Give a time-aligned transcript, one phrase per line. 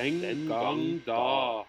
[0.00, 1.64] Den gang da.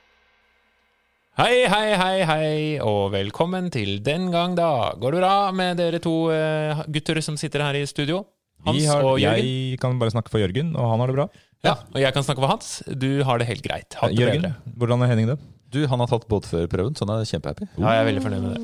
[1.36, 2.52] Hei, hei, hei, hei,
[2.84, 4.94] og velkommen til Den gang da.
[5.00, 8.22] Går det bra med dere to eh, gutter som sitter her i studio?
[8.64, 9.44] Hans har, og Jørgen?
[9.50, 11.26] jeg kan bare snakke for Jørgen, og han har det bra.
[11.66, 12.72] Ja, og jeg kan snakke for Hans.
[12.88, 14.00] Du har det helt greit.
[14.00, 14.76] Hatt det Jørgen, bedre.
[14.80, 15.38] hvordan er Henning det?
[15.72, 17.68] Du, han har tatt båtførerprøven, så han er kjempehappy.
[17.80, 18.62] Ja, jeg er veldig fornøyd med det.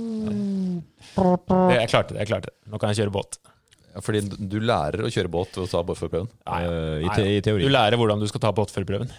[1.17, 1.79] det.
[1.81, 2.19] Jeg klarte det.
[2.23, 2.55] jeg klarte det.
[2.71, 3.39] Nå kan jeg kjøre båt.
[3.95, 6.31] Ja, fordi du lærer å kjøre båt ved å ta båtførerprøven.
[6.51, 7.65] Nei, Eh, i, te, I teori.
[7.67, 9.11] Du lærer hvordan du skal ta båtførerprøven.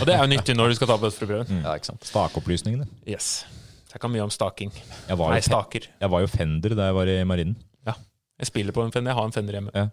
[0.00, 1.62] Og det er jo nyttig når du skal ta båtførerprøven.
[1.64, 2.06] Ja, ikke sant?
[2.08, 2.86] Stakopplysningene.
[3.08, 3.44] Yes.
[3.92, 4.72] Jeg kan mye om staking.
[5.08, 5.88] Jeg var, Nei, staker.
[6.00, 7.56] jeg var jo fender da jeg var i marinen.
[8.38, 9.10] Jeg spiller på en fender.
[9.10, 9.72] Jeg har en fender hjemme.
[9.74, 9.88] Ja.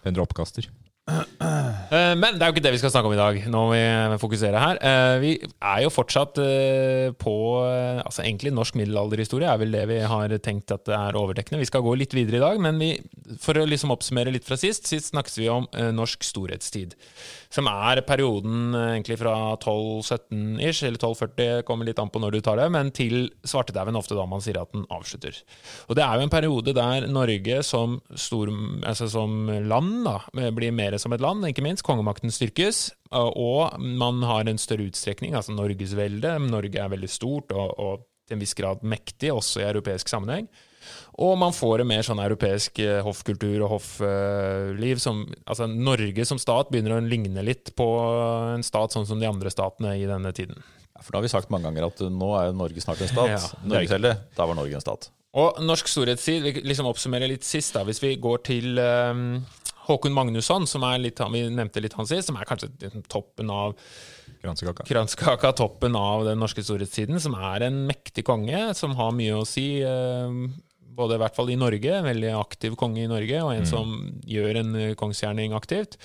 [0.00, 0.64] Fender oppkaster.
[1.10, 3.38] Eh, Men det er jo ikke det vi skal snakke om i dag.
[3.52, 4.78] Nå må vi fokusere her.
[4.80, 7.34] Eh, Vi er jo fortsatt eh, på
[8.00, 11.60] Altså egentlig norsk middelalderhistorie er vel det vi har tenkt at det er overdekkende.
[11.60, 12.94] Vi skal gå litt videre i dag, men vi,
[13.42, 16.94] for å liksom oppsummere litt fra sist, sist snakket vi om norsk storhetstid.
[17.52, 22.40] Som er perioden eh, egentlig fra 1217-ish, eller 1240, kommer litt an på når du
[22.44, 25.36] tar det, men til svartedauden ofte da man sier at den avslutter.
[25.88, 28.52] Og det er jo en periode der Norge som, stor,
[28.88, 30.16] altså som land da,
[30.56, 31.84] blir mer som et land, ikke minst.
[31.84, 36.38] Kongemakten styrkes, og man har en større utstrekning, altså Norgesveldet.
[36.48, 40.48] Norge er veldig stort og, og til en viss grad mektig, også i europeisk sammenheng.
[41.22, 45.00] Og man får en mer sånn europeisk eh, hoffkultur og hoffliv.
[45.02, 47.88] som, altså Norge som stat begynner å ligne litt på
[48.56, 50.62] en stat sånn som de andre statene i denne tiden.
[50.92, 53.12] Ja, for nå har vi sagt mange ganger at uh, nå er Norge snart en
[53.12, 53.34] stat.
[53.34, 53.84] Ja.
[53.90, 55.10] selv, da var Norge en stat.
[55.32, 59.40] Og norsk storhetstid, vi liksom oppsummerer litt sist, da, hvis vi går til um,
[59.86, 63.50] Håkon Magnusson, som er litt, vi nevnte litt han sist, som er kanskje liksom toppen
[63.52, 63.72] av
[64.42, 64.84] Kransekaka.
[64.88, 69.46] kransekaka, toppen av den norske storhetstiden, som er en mektig konge, som har mye å
[69.46, 70.36] si, eh,
[70.96, 73.94] både i hvert fall i Norge, en veldig aktiv konge i Norge, og en som
[74.28, 75.98] gjør en eh, kongsgjerning aktivt,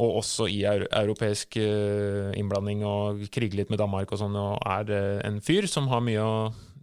[0.00, 5.22] og også i europeisk eh, innblanding og kriger litt med Danmark og sånn, og er
[5.28, 6.34] en fyr som har mye å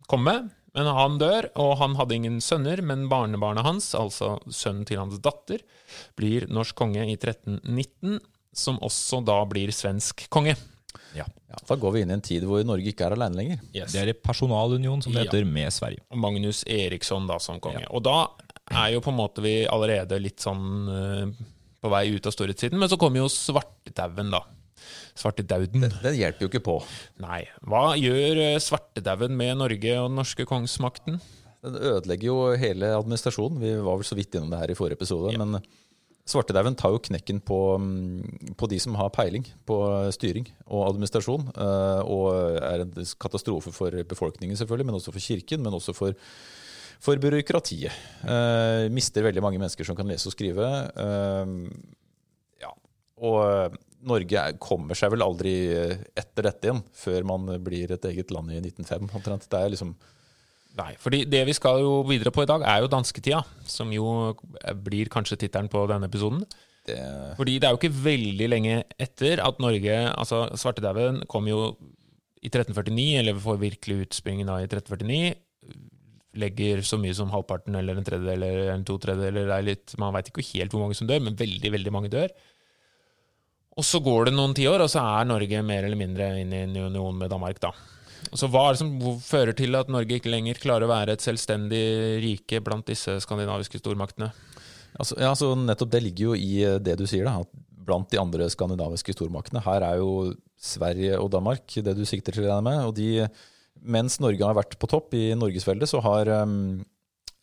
[0.08, 0.54] komme med.
[0.78, 5.18] Men han dør, og han hadde ingen sønner, men barnebarnet hans, altså sønnen til hans
[5.26, 5.64] datter,
[6.20, 8.20] blir norsk konge i 1319,
[8.54, 10.54] som også da blir svensk konge.
[11.16, 11.26] Ja.
[11.50, 13.62] Ja, da går vi inn i en tid hvor Norge ikke er alene lenger.
[13.74, 13.94] Yes.
[13.94, 15.30] Det er en personalunion, som det Ja.
[15.32, 16.02] heter, med Sverige.
[16.16, 17.86] Magnus Eriksson da som konge.
[17.90, 18.28] Og da
[18.72, 21.46] er jo på en måte vi allerede litt sånn uh,
[21.82, 24.44] på vei ut av storhetstiden, men så kommer jo svartedauden, da.
[25.18, 25.88] Svartedauden.
[26.04, 26.78] Den hjelper jo ikke på.
[27.24, 27.46] Nei.
[27.66, 31.20] Hva gjør eh, svartedauden med Norge og den norske kongsmakten?
[31.66, 33.60] Den ødelegger jo hele administrasjonen.
[33.64, 35.34] Vi var vel så vidt innom det her i forrige episode.
[35.42, 35.58] Men
[36.28, 39.78] svartedauden tar jo knekken på, mm, på de som har peiling på
[40.16, 41.48] styring og administrasjon.
[41.56, 45.64] eh, Og er en katastrofe for befolkningen, selvfølgelig, men også for kirken.
[45.64, 46.14] Men også for,
[47.00, 47.92] for byråkratiet.
[48.28, 50.68] Eh, mister veldig mange mennesker som kan lese og skrive.
[50.96, 51.46] Eh,
[52.62, 52.72] ja.
[53.24, 53.78] Og
[54.08, 55.56] Norge er- kommer seg vel aldri
[56.16, 59.10] etter dette igjen, før man blir et eget land i 1905.
[59.16, 59.48] omtrent.
[59.50, 59.96] Det er liksom
[60.78, 64.36] Nei, fordi det vi skal jo videre på i dag, er jo dansketida, som jo
[64.86, 66.44] blir kanskje tittelen på denne episoden.
[66.86, 66.98] det,
[67.40, 71.76] Fordi det er jo ikke veldig lenge etter at Norge Altså, svartedauden kom jo
[72.44, 75.34] i 1349, eller får virkelig utspringen da i 1349.
[76.38, 79.48] Legger så mye som halvparten eller en tredjedel eller en to tredjedeler.
[79.50, 82.10] det er litt- Man veit ikke helt hvor mange som dør, men veldig, veldig mange
[82.14, 82.30] dør.
[83.78, 86.64] Og så går det noen tiår, og så er Norge mer eller mindre inne i
[86.66, 87.72] en union med Danmark, da.
[88.34, 91.24] Så hva er det som fører til at Norge ikke lenger klarer å være et
[91.24, 91.84] selvstendig
[92.24, 94.32] rike blant disse skandinaviske stormaktene?
[94.98, 98.10] altså, ja, så Nettopp det ligger jo i eh, det du sier, da, at blant
[98.12, 99.64] de andre skandinaviske stormaktene.
[99.64, 102.84] Her er jo Sverige og Danmark det du sikter til, regner med.
[102.90, 103.28] Og de,
[103.80, 106.84] mens Norge har vært på topp i Norgesveldet, så har, eh,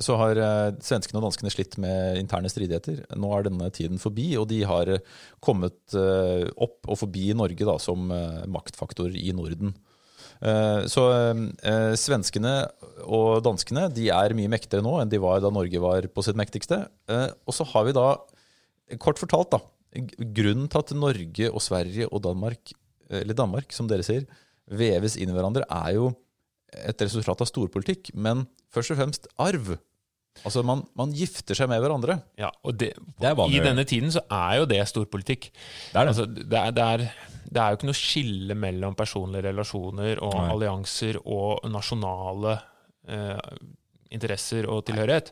[0.04, 3.06] så har eh, svenskene og danskene slitt med interne stridigheter.
[3.16, 4.96] Nå er denne tiden forbi, og de har
[5.44, 8.12] kommet opp og forbi Norge da, som
[8.52, 9.72] maktfaktor i Norden.
[10.44, 12.54] Eh, Så eh, svenskene
[13.04, 16.38] og danskene de er mye mektigere nå enn de var da Norge var på sitt
[16.38, 16.84] mektigste.
[17.08, 18.08] Eh, Og så har vi da,
[19.00, 19.60] kort fortalt, da,
[20.36, 22.74] grunnen til at Norge og Sverige og Danmark,
[23.10, 24.26] eller Danmark som dere sier,
[24.68, 26.12] veves inn i hverandre, er jo
[26.74, 29.76] et resultat av storpolitikk, men først og fremst arv.
[30.42, 32.16] Altså man, man gifter seg med hverandre.
[32.40, 35.52] Ja, og det, Det I denne tiden så er jo det storpolitikk.
[35.92, 36.10] Det er det.
[36.10, 37.04] Altså, det, er, det, er,
[37.54, 40.48] det er jo ikke noe skille mellom personlige relasjoner og Nei.
[40.54, 42.56] allianser og nasjonale
[43.06, 43.54] eh,
[44.14, 45.30] interesser og tilhørighet.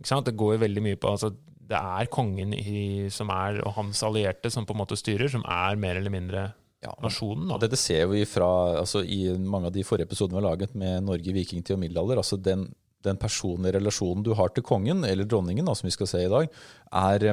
[0.00, 1.32] Det går jo veldig mye på altså,
[1.70, 5.44] Det er kongen i, som er, og hans allierte som på en måte styrer, som
[5.44, 6.46] er mer eller mindre
[6.80, 7.50] Ja, nasjonen.
[7.60, 8.48] Dette ser vi fra,
[8.80, 12.22] altså I mange av de forrige episodene vi har laget med Norge vikingtid og middelalder.
[12.22, 12.70] altså den,
[13.04, 16.32] den personlige relasjonen du har til kongen, eller dronningen, da, som vi skal se i
[16.32, 16.48] dag,
[17.04, 17.28] er,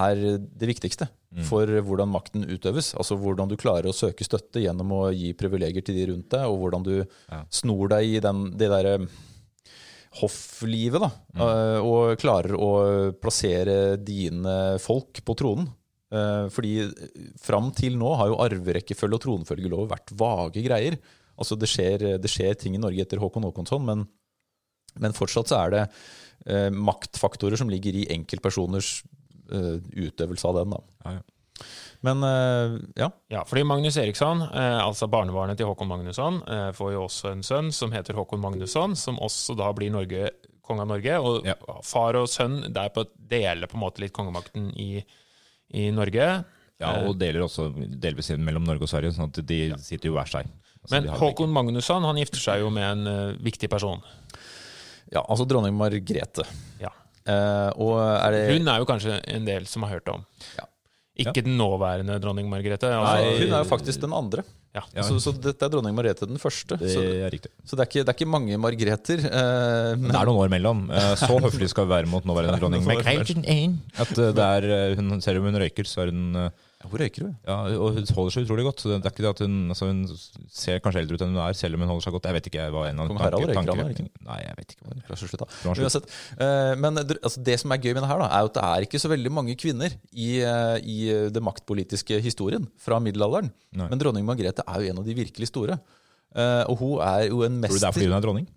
[0.00, 1.10] er det viktigste.
[1.44, 2.94] For hvordan makten utøves.
[2.96, 6.46] Altså hvordan du klarer å søke støtte gjennom å gi privilegier til de rundt deg,
[6.48, 6.94] og hvordan du
[7.28, 7.42] Ja.
[7.50, 8.94] snor deg i den, det derre
[10.18, 11.10] hofflivet, da.
[11.36, 11.84] Mm.
[11.84, 12.70] Og klarer å
[13.20, 15.68] plassere dine folk på tronen.
[16.10, 16.88] Eh, Fordi
[17.38, 20.96] fram til nå har jo arverekkefølge og tronfølgelov vært vage greier.
[21.38, 24.06] Altså det skjer, det skjer ting i Norge etter Håkon Håkonsson, men,
[24.98, 25.82] men fortsatt så er det
[26.48, 29.17] eh, maktfaktorer som ligger i enkeltpersoners eh,
[29.48, 30.70] utøvelse av den.
[30.76, 30.80] Da.
[31.04, 31.66] Ja, ja.
[32.06, 33.08] Men eh, ja.
[33.32, 37.42] Ja, fordi Magnus Eriksson, eh, altså barnebarnet til Håkon Magnusson, eh, får jo også en
[37.42, 40.28] sønn som heter Håkon Magnusson, som også da blir Norge,
[40.62, 41.16] konge av Norge.
[41.18, 41.56] Og Ja.
[41.82, 45.02] far og sønn der på, deler på en måte litt kongemakten i,
[45.74, 46.44] i Norge.
[46.78, 50.30] Ja, og deler også delvis mellom Norge og Sverige, sånn at de sitter jo hver
[50.30, 50.46] seg.
[50.84, 53.98] Altså, Men Håkon Magnusson han gifter seg jo med en uh, viktig person.
[55.10, 56.46] ja, altså dronning Margrethe.
[56.78, 56.92] Ja.
[57.28, 60.24] Eh, og er det Hun er jo kanskje en del som har hørt om.
[60.56, 60.64] Ja.
[61.18, 62.86] Ikke den nåværende dronning Margrethe.
[62.92, 64.44] Nei, Altså, hun er jo faktisk den andre.
[64.76, 64.82] ja.
[64.94, 65.02] Ja.
[65.02, 66.78] Så, så dette er dronning Margrethe den første.
[66.78, 67.50] Det Så, er riktig.
[67.66, 69.18] så det, er ikke, det er ikke mange Margreter.
[69.26, 70.84] Eh, men, Det er noen år mellom.
[70.94, 73.34] Eh, Så høflig skal vi være mot nåværende dronning Margrethe.
[73.98, 77.02] At eh, det er, eh, hun, selv om hun røyker, så er hun eh, Hvor
[77.02, 77.34] røyker hun.
[77.46, 78.82] Ja, og hun holder seg utrolig godt.
[78.82, 80.02] Så det er ikke det at hun, altså hun
[80.54, 82.28] ser kanskje eldre ut enn hun er, selv om hun holder seg godt.
[82.30, 84.02] Jeg vet ikke hva en av eller?
[84.28, 84.86] Nei, jeg vet ikke.
[84.86, 85.20] hva det er.
[85.22, 85.48] Slutt, da.
[85.74, 86.08] Uansett.
[86.38, 88.86] Eh, men altså, det som er gøy med det her, da, er at det er
[88.88, 93.50] ikke så veldig mange kvinner i, eh, i eh, det maktpolitiske historien fra middelalderen.
[93.78, 93.90] Nei.
[93.90, 95.80] Men dronning Margrethe er jo en av de virkelig store.
[96.36, 98.48] Eh, og hun er jo en Tror du det er fordi hun er dronning?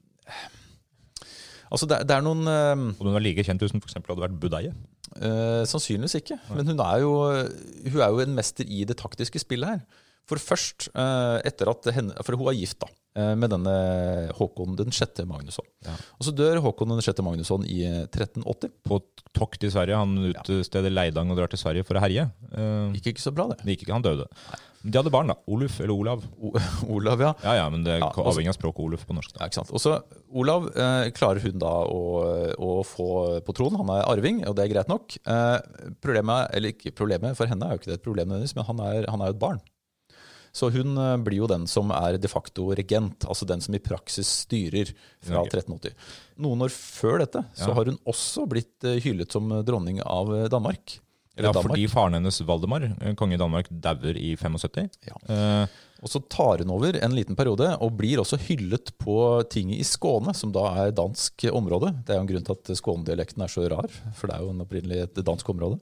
[1.72, 4.42] Altså, det, det er noen Om hun var like kjent hvis hun eksempel hadde vært
[4.44, 4.74] budeie?
[5.20, 6.38] Eh, sannsynligvis ikke.
[6.56, 7.12] Men hun er, jo,
[7.92, 10.08] hun er jo en mester i det taktiske spillet her.
[10.30, 12.88] For først, eh, etter at henne, for hun er gift da,
[13.20, 13.74] eh, med denne
[14.38, 15.26] Håkon den 6.
[15.28, 15.68] Magnusson.
[15.84, 15.98] Ja.
[16.20, 17.22] Og så dør Håkon den 6.
[17.26, 18.72] Magnusson i eh, 1380.
[18.88, 19.02] På
[19.36, 20.00] tokt i Sverige.
[20.00, 22.30] Han utsteder Leidang og drar til Sverige for å herje.
[22.96, 23.60] Gikk ikke så bra, det.
[23.64, 24.28] Det gikk ikke, han døde.
[24.32, 25.36] Men De hadde barn, da.
[25.52, 26.24] Oluf eller Olav.
[26.42, 26.52] O
[26.96, 27.34] Olav, ja.
[27.46, 29.36] Ja, ja, men det Ja, også- avhengig av språket Oluf på norsk.
[29.40, 29.72] ja ikke sant?
[29.72, 29.98] Og så
[30.34, 32.00] Olav eh, klarer hun da å,
[32.58, 33.78] å få på tronen.
[33.84, 35.18] Han er arving, og det er greit nok.
[35.26, 35.60] Eh,
[36.02, 39.06] problemet, eller ikke problemet, for henne er jo ikke det et problem men han er,
[39.10, 39.62] han er jo et barn.
[40.52, 43.80] Så hun eh, blir jo den som er de facto regent, altså den som i
[43.84, 44.92] praksis styrer
[45.24, 45.62] fra Norge.
[45.62, 45.96] 1380.
[46.44, 50.50] Noen år før dette så har hun også blitt eh, hyllet som dronning av eh,
[50.52, 50.98] Danmark.
[51.38, 51.72] Eller Ja, Danmark.
[51.72, 54.90] fordi faren hennes, Valdemar, eh, konge i Danmark, dauer i 75.
[55.08, 55.16] Ja.
[55.32, 55.68] Eh,
[56.02, 59.84] Og så tar hun over en liten periode, og blir også hyllet på tinget i
[59.86, 61.92] Skåne, som da er dansk område.
[62.08, 63.86] Det er jo en grunn til at skånedialekten er så rar,
[64.18, 65.78] for det er jo en opprinnelig et dansk område.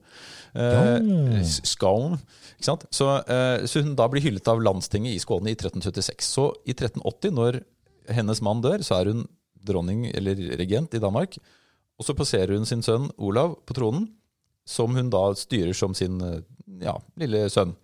[0.54, 2.18] Eh, Skåne,
[2.58, 2.84] ikke sant?
[2.92, 6.28] Så, eh, så hun da blir hyllet av landstinget i Skåne i 1376.
[6.36, 7.60] Så i 1380, når
[8.12, 9.26] hennes mann dør, så er hun
[9.64, 11.38] dronning eller regent i Danmark.
[11.98, 14.08] Og så passerer hun sin sønn Olav på tronen,
[14.70, 16.40] som hun da styrer som sin eh,
[16.84, 17.74] ja, lille sønn.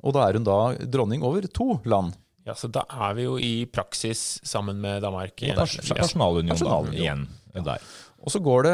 [0.00, 2.16] Og da er hun da dronning over to land.
[2.48, 5.36] Ja, så da er vi jo i praksis sammen med Danmark.
[5.44, 7.26] Ja, Personalunion, da, igjen.
[7.52, 7.66] igjen.
[7.66, 7.84] Der.
[8.20, 8.72] Og så, går det,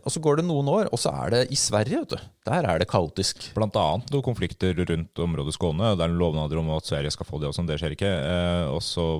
[0.00, 2.28] og så går det noen år, og så er det i Sverige, vet du.
[2.48, 3.50] Der er det kaotisk.
[3.56, 5.90] Blant annet noen konflikter rundt området Skåne.
[5.98, 8.08] Det er lovnader om at Sverige skal få det, og sånn, det skjer ikke.
[8.08, 9.10] Eh, og så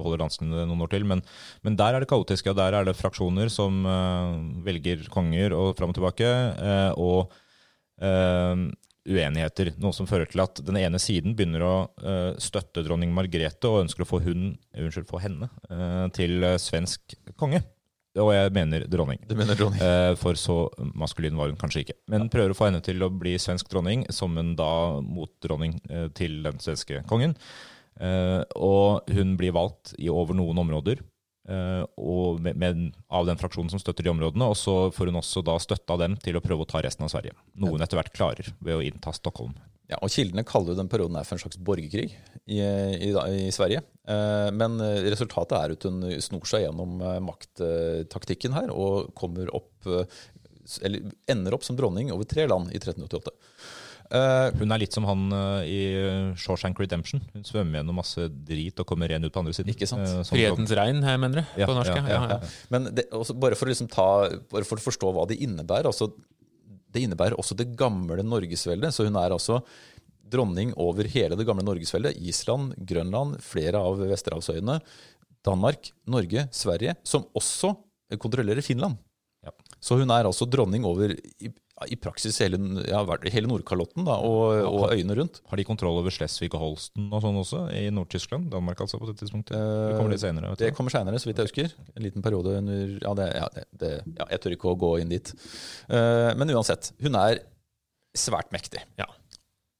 [0.00, 1.06] beholder danskene det noen år til.
[1.08, 1.22] Men,
[1.66, 2.50] men der er det kaotisk.
[2.50, 4.36] Ja, der er det fraksjoner som eh,
[4.66, 6.30] velger konger og fram og tilbake.
[6.70, 7.36] eh, og
[8.02, 8.70] eh,
[9.10, 9.72] uenigheter.
[9.80, 13.86] Noe som fører til at den ene siden begynner å uh, støtte dronning Margrethe og
[13.86, 17.62] ønsker å få, hun, unnskyld, få henne uh, til svensk konge.
[18.18, 19.20] Og jeg mener dronning.
[19.30, 19.82] Mener dronning?
[19.86, 20.64] Eh, For så
[20.98, 21.94] maskulin var hun kanskje ikke.
[22.10, 26.08] Men prøver å få henne til å bli svensk dronning, som en da motdronning eh,
[26.18, 27.36] til den svenske kongen.
[27.98, 31.00] Eh, Og hun blir valgt i over noen områder.
[31.48, 34.46] eh, Og med, med, av den fraksjonen som støtter de områdene.
[34.46, 37.04] Og så får hun også da støtte av dem til å prøve å ta resten
[37.04, 37.34] av Sverige.
[37.56, 39.56] Noe hun etter hvert klarer ved å innta Stockholm.
[39.90, 42.12] Ja, og Kildene kaller jo den perioden her for en slags borgerkrig
[42.46, 43.82] i, i, i Sverige.
[44.06, 49.90] Eh, men eh, resultatet er at hun snor seg gjennom makttaktikken her og kommer opp
[50.86, 53.32] eller ender opp som dronning over tre land i 1388.
[54.10, 57.22] Eh, Hun er litt som han uh, i Shawshank Redemption.
[57.34, 59.70] Hun svømmer gjennom masse drit og kommer ren ut på andre siden.
[59.70, 60.02] Ikke sant?
[60.02, 61.60] Uh, Frihetens regn, her, mener du?
[61.62, 61.92] Ja, på norsk?
[61.94, 62.50] ja, Ja, ja, ja, Ja.
[62.74, 64.08] Men det, også bare for å liksom ta,
[64.50, 66.10] bare for å forstå hva det innebærer altså,
[66.90, 68.90] Det innebærer også det gamle Norgesveldet.
[68.96, 69.60] Så hun er altså
[70.30, 72.18] dronning over hele det gamle Norgesveldet.
[72.18, 74.80] Island, Grønland, flere av Vesterhavsøyene.
[75.46, 76.96] Danmark, Norge, Sverige.
[77.06, 77.76] Som også
[78.18, 78.98] kontrollerer Finland.
[79.46, 79.54] Ja.
[79.80, 81.52] Så hun er altså dronning over i,
[81.88, 83.00] i praksis hele, ja,
[83.32, 85.40] hele Nordkalotten da, og, og øyene rundt.
[85.48, 88.50] Har de kontroll over Slesvig og Holsten og sånn også, i Nord-Tyskland?
[88.52, 89.56] Danmark altså, på det tidspunktet?
[89.56, 90.50] Det kommer litt senere?
[90.52, 90.64] Vet?
[90.64, 91.76] Det kommer senere, så vidt jeg husker.
[91.94, 94.92] En liten periode under Ja, det, ja, det, det, ja jeg tør ikke å gå
[95.00, 95.32] inn dit.
[95.88, 97.40] Eh, men uansett, hun er
[98.16, 98.82] svært mektig.
[99.00, 99.08] Ja.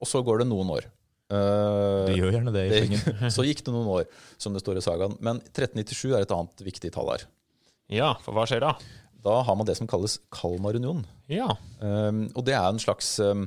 [0.00, 0.86] og så går det noen år.
[1.30, 3.02] Eh, Det gjør gjerne det i det,
[3.36, 4.08] så gikk det noen år,
[4.40, 5.18] som det står i sagaen.
[5.20, 7.26] Men 1397 er et annet viktig tall her.
[7.90, 8.74] Ja, for hva skjer da?
[9.24, 11.06] Da har man det som kalles Kalmarunionen.
[11.28, 11.50] Ja,
[11.80, 13.46] Um, og det er en slags um,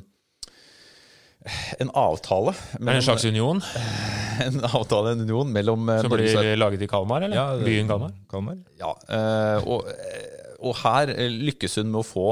[1.80, 2.54] en avtale.
[2.80, 3.60] Er en slags union
[4.46, 7.36] en avtale, en union mellom Som som Norge blir laget i Kalmar, eller?
[7.38, 8.14] Ja, det- Byen Kalmar?
[8.32, 8.58] Kalmar.
[8.80, 12.28] Ja, uh, og, eh, og her eh, lykkes hun med å få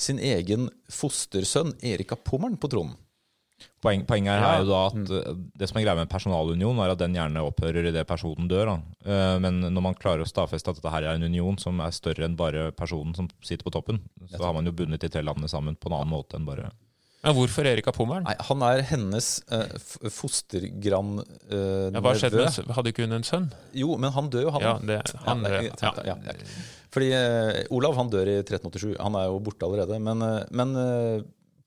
[0.00, 2.96] sin egen fostersønn Erika Pommern på tronen.
[3.84, 4.52] Poeng, poenget her Ja.
[4.56, 7.42] er jo da at eh, det som er greia med personalunion, er at den gjerne
[7.44, 8.66] opphører idet personen dør.
[8.72, 8.76] Da.
[9.04, 11.90] Eh, Men når man klarer å stadfeste at dette her er en union som er
[11.92, 15.22] større enn bare personen som sitter på toppen, så har man jo bundet de tre
[15.22, 16.70] landene sammen på en annen måte enn bare
[17.24, 18.24] Men hvorfor Erika Pommern?
[18.24, 21.20] Nei, han er hennes eh, f- fostergrann
[21.50, 23.46] eh, Ja, hva skjedde med Hadde ikke hun en sønn?
[23.72, 24.62] Jo, men han dør jo, han.
[24.66, 26.34] Ja, det, han, ja, ja, ja, ja, ja.
[26.92, 28.96] Fordi eh, Olav han dør i 1387.
[29.00, 29.96] Han er jo borte allerede.
[30.00, 30.76] Men, eh, men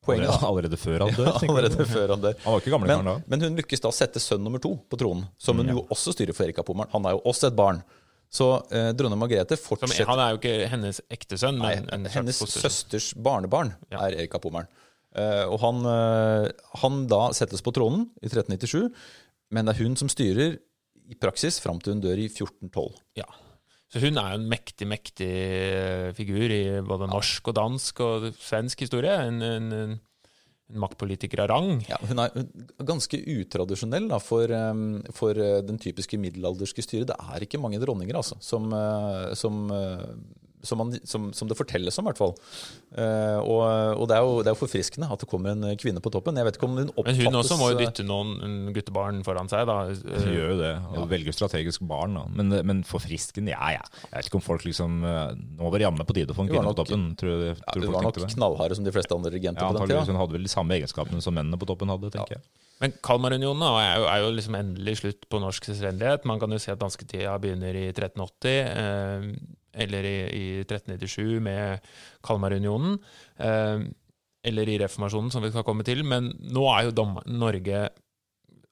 [0.08, 1.28] poenget allerede, da, allerede før han dør.
[1.30, 2.40] ja, allerede før han dør.
[2.46, 3.16] Han var ikke gammel Men, da.
[3.34, 5.86] men hun lykkes da å sette sønn nummer to på tronen, som Mm, hun jo
[5.94, 6.90] også styrer for Erika Pommern.
[6.96, 7.84] Han er jo også et barn.
[8.30, 12.36] Så eh, dronning Margrethe som, han er jo ikke hennes ektesønn, Nei, men en hennes
[12.44, 14.02] søsters barnebarn Ja.
[14.10, 14.68] er Erika Pommern.
[15.16, 16.50] Eh, og han, eh,
[16.84, 18.90] han da settes på tronen i 1397,
[19.56, 20.58] men det er hun som styrer
[21.08, 22.98] i praksis fram til hun dør i 1412.
[23.16, 23.24] Ja.
[23.88, 28.28] Så hun er jo en mektig, mektig eh, figur i både norsk og dansk og
[28.36, 29.14] svensk historie.
[29.30, 29.98] En, en, en,
[30.68, 31.70] maktpolitiker av rang.
[31.88, 32.34] Ja, hun er
[32.84, 34.52] ganske utradisjonell da, for,
[35.16, 37.08] for uh, den typiske middelalderske styret.
[37.08, 39.62] Det er ikke mange dronninger altså, som, uh, som,
[40.66, 42.34] som, man, som, som det fortelles om, i hvert fall.
[42.98, 43.62] Uh, og
[43.98, 46.38] og det, er jo, det er jo forfriskende at det kommer en kvinne på toppen.
[46.40, 49.50] Jeg vet ikke om hun Men hun også må jo uh, dytte noen guttebarn foran
[49.52, 49.78] seg, da.
[49.92, 52.18] Hun Eh, gjør jo det, og velger strategisk barn.
[52.18, 52.26] Da.
[52.40, 53.84] Men, men forfriskende, ja ja.
[54.08, 56.46] Jeg vet ikke om folk liksom eh, Nå var det jammen på tide å få
[56.46, 57.08] en kvinne nok, på toppen.
[57.20, 59.82] Tror, du- ja, tror Hun var nok knallharde som de fleste andre regenter Ja, på
[59.82, 60.06] den tida.
[60.10, 62.46] Hun hadde vel de samme egenskapene som mennene på toppen hadde, tenker jeg.
[62.82, 66.28] Men Kalmarunionen er, jo, er jo liksom endelig slutt på norsk selvstendighet.
[66.30, 69.32] Man kan jo si at dansketida begynner i 1380, eh,
[69.78, 71.88] eller i, i 1397 med
[72.26, 72.98] Kalmarunionen.
[73.38, 73.88] Eh,
[74.48, 76.04] eller i reformasjonen, som vi skal komme til.
[76.08, 77.88] Men nå er jo Norge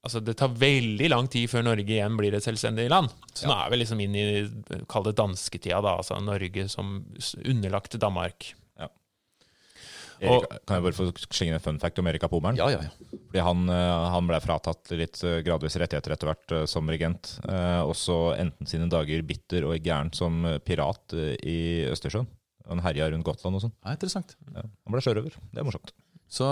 [0.05, 3.09] Altså, det tar veldig lang tid før Norge igjen blir et selvstendig land.
[3.33, 4.25] Så nå er vi liksom inn i
[4.91, 5.95] Kall det dansketida, da.
[5.97, 6.99] Altså Norge som
[7.41, 8.51] underlagt Danmark.
[10.21, 12.55] Erik, kan jeg bare få slenge en fun fact om Erika Pomeren?
[12.59, 13.19] Ja, ja, ja.
[13.27, 17.33] Fordi han, eh, han ble fratatt litt eh, gradvis rettigheter etter hvert eh, som regent.
[17.49, 21.57] eh, Og så endte sine dager bitter og gæren som pirat i
[21.91, 22.27] Østersjøen.
[22.69, 23.75] Han herja rundt Gotland og sånn.
[23.85, 24.35] ja interessant.
[24.55, 24.63] Ja.
[24.63, 25.35] Han ble sjørøver.
[25.53, 25.91] Det er morsomt.
[26.35, 26.47] Så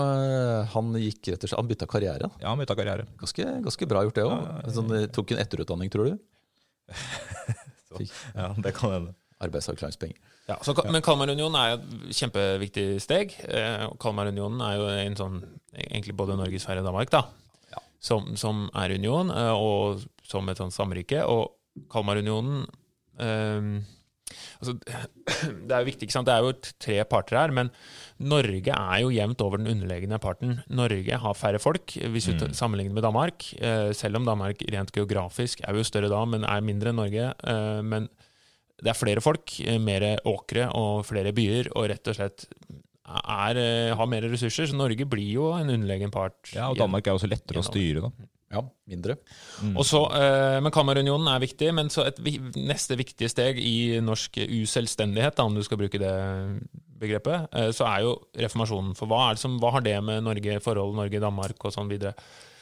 [0.70, 2.28] han gikk rett og slett Han bytta karriere.
[2.40, 3.08] Ja, han bytta karriere.
[3.18, 4.36] Ganske, ganske bra gjort, det òg.
[4.38, 4.74] Ja.
[4.76, 6.20] Sånn, tok en etterutdanning, tror du?
[8.34, 9.12] Ja, det kan hende.
[9.44, 10.16] Arbeidsavklaringspenger.
[10.48, 13.32] Ja, så, Men Kalmarunionen er et kjempeviktig steg.
[13.48, 15.38] Eh, Kalmarunionen er jo en sånn
[15.72, 17.24] egentlig både Norge, Sverige og Danmark, da.
[18.04, 21.22] Som, som er union, eh, og som et sånt samrike.
[21.24, 22.66] Og Kalmarunionen
[23.16, 23.70] eh,
[24.60, 24.74] altså,
[25.66, 26.28] Det er jo viktig, ikke sant.
[26.28, 27.72] Det er jo tre parter her, men
[28.20, 30.58] Norge er jo jevnt over den underlegne parten.
[30.68, 32.52] Norge har færre folk, hvis vi mm.
[32.56, 33.48] sammenligner med Danmark.
[33.56, 37.32] Eh, selv om Danmark rent geografisk er jo større da, men er mindre enn Norge.
[37.32, 38.12] Eh, men
[38.82, 42.46] det er flere folk, eh, mer åkre og flere byer, og rett og slett
[43.04, 44.66] er, eh, har mer ressurser.
[44.66, 46.36] Så Norge blir jo en underlegen part.
[46.52, 46.78] Ja, og.
[46.78, 48.30] Danmark er også lettere å styre, da.
[48.54, 49.16] Ja, mindre.
[49.74, 52.18] Og så, eh, men Kammerunionen er viktig, men så et
[52.54, 56.14] neste viktige steg i norsk uselvstendighet, da, om du skal bruke det
[57.00, 58.94] begrepet, så er jo reformasjonen.
[58.96, 62.14] For hva, er det som, hva har det med Norge, forholdet Norge-Danmark og sånn videre?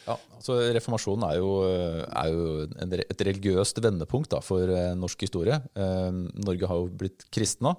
[0.06, 2.47] Ja, altså Reformasjonen er jo, er jo
[3.11, 5.61] et religiøst vendepunkt da, for eh, norsk historie.
[5.75, 6.09] Eh,
[6.42, 7.76] Norge har jo blitt kristna.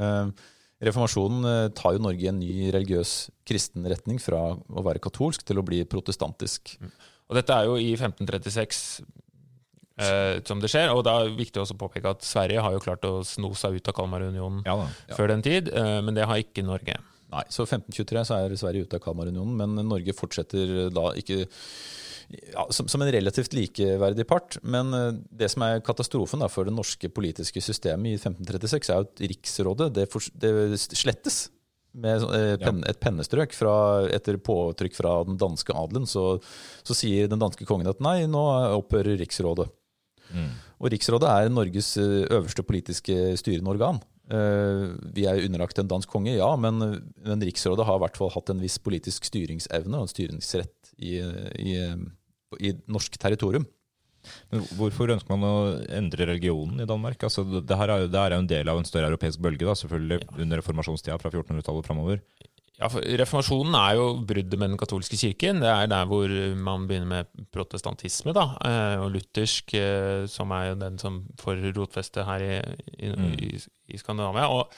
[0.00, 0.32] Eh,
[0.80, 3.14] reformasjonen tar jo Norge i en ny religiøs
[3.46, 6.76] kristen retning fra å være katolsk til å bli protestantisk.
[7.30, 9.02] Og dette er jo i 1536
[10.00, 12.82] eh, som det skjer, og det er viktig også å påpeke at Sverige har jo
[12.82, 14.88] klart å sno seg ut av Kalmarunionen Ja ja.
[15.16, 16.96] før den tid, eh, men det har ikke Norge.
[17.30, 21.44] Nei, Så 1523 så er Sverige ute av Kalmarunionen, men Norge fortsetter da ikke
[22.52, 24.58] ja, som, som en relativt likeverdig part.
[24.62, 29.06] Men eh, det som er katastrofen da, for det norske politiske systemet i 1536, er
[29.06, 31.48] at Riksrådet det, for, det slettes.
[31.90, 33.74] Med eh, pen, et pennestrøk fra,
[34.14, 36.36] etter påtrykk fra den danske adelen, så,
[36.86, 38.44] så sier den danske kongen at nei, nå
[38.78, 39.66] opphører Riksrådet.
[40.30, 40.52] Mm.
[40.78, 43.98] Og Riksrådet er Norges eh, øverste politiske styrende organ.
[44.30, 46.78] Eh, Vi er underlagt en dansk konge, ja, men,
[47.26, 51.18] men Riksrådet har i hvert fall hatt en viss politisk styringsevne og en styringsrett i,
[51.58, 51.76] i,
[52.60, 53.66] i norsk territorium.
[54.52, 55.54] Men hvorfor ønsker man å
[55.96, 57.22] endre religionen i Danmark?
[57.24, 59.74] Altså, det, her er, det her er en del av en større europeisk bølge, da,
[59.78, 62.20] selvfølgelig under reformasjonstida fra 1400-tallet framover.
[62.80, 65.58] Ja, for Reformasjonen er jo bruddet med den katolske kirken.
[65.60, 70.70] Det er der hvor man begynner med protestantisme, da, eh, og luthersk, eh, som er
[70.70, 72.54] jo den som får rotfeste her i,
[72.96, 73.34] i, Mm.
[73.36, 73.50] i,
[73.92, 74.48] i Skandinavia.
[74.48, 74.72] Og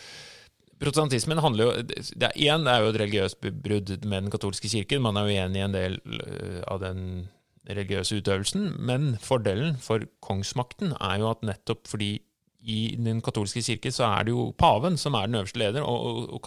[0.83, 5.03] protestantismen handler jo det er, Én er jo et religiøst brudd med den katolske kirken.
[5.07, 7.29] Man er jo enig i en del eh, av den
[7.71, 12.17] religiøse utøvelsen, men fordelen for kongsmakten er jo at nettopp fordi
[12.63, 16.03] i den katolske kirke så er det jo paven som er den øverste leder, og,
[16.03, 16.43] og, og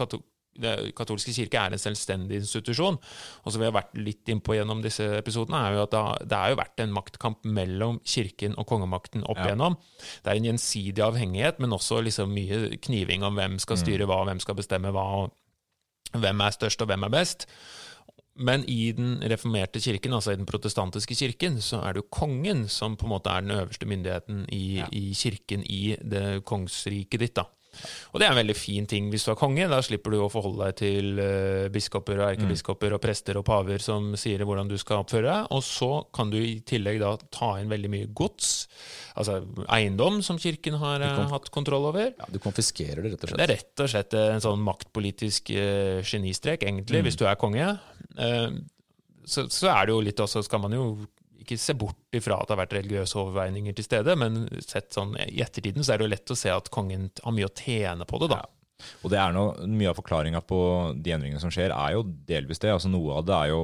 [0.60, 2.98] det katolske kirke er en selvstendig institusjon.
[3.46, 5.96] Og som vi har vært litt innpå gjennom disse episodene, er jo at
[6.28, 9.50] det har, jo vært en maktkamp mellom kirken og kongemakten opp Ja.
[9.52, 9.78] igjennom.
[10.24, 14.24] Det er en gjensidig avhengighet, men også liksom mye kniving om hvem skal styre hva,
[14.26, 17.46] hvem skal bestemme hva, og hvem er størst og hvem er best.
[18.38, 22.68] Men i den reformerte kirken, altså i den protestantiske kirken, så er det jo kongen
[22.68, 24.88] som på en måte er den øverste myndigheten i, Ja.
[24.92, 27.34] i kirken i det kongsriket ditt.
[27.36, 27.46] da.
[28.14, 29.68] Og det er en veldig fin ting hvis du er konge.
[29.72, 33.84] Da slipper du å forholde deg til uh, biskoper og erkebiskoper og prester og paver
[33.84, 35.50] som sier hvordan du skal oppføre deg.
[35.56, 38.54] Og så kan du i tillegg da ta inn veldig mye gods,
[39.16, 39.42] altså
[39.72, 42.14] eiendom som kirken har uh, hatt kontroll over.
[42.14, 43.42] Ja, du konfiskerer det, rett og slett?
[43.42, 47.76] Det er rett og slett en sånn maktpolitisk uh, genistrek, egentlig, hvis du er konge.
[48.16, 48.64] Uh,
[49.26, 50.88] så, så er det jo litt også, skal man jo
[51.46, 55.16] ikke se bort ifra at det har vært religiøse overveininger til stede, men sett sånn
[55.22, 58.08] i ettertiden så er det jo lett å se at kongen har mye å tjene
[58.10, 58.44] på det, da.
[59.06, 60.60] Og det er noe, Mye av forklaringa på
[61.00, 62.74] de endringene som skjer, er jo delvis det.
[62.74, 63.62] altså Noe av det er jo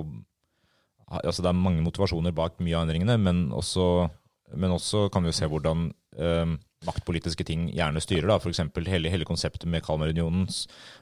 [1.11, 4.07] altså Det er mange motivasjoner bak mye av endringene, men også,
[4.55, 6.53] men også kan vi jo se hvordan eh,
[6.87, 8.27] maktpolitiske ting gjerne styrer.
[8.31, 8.63] da, F.eks.
[8.89, 10.47] Hele, hele konseptet med Kalmarunionen.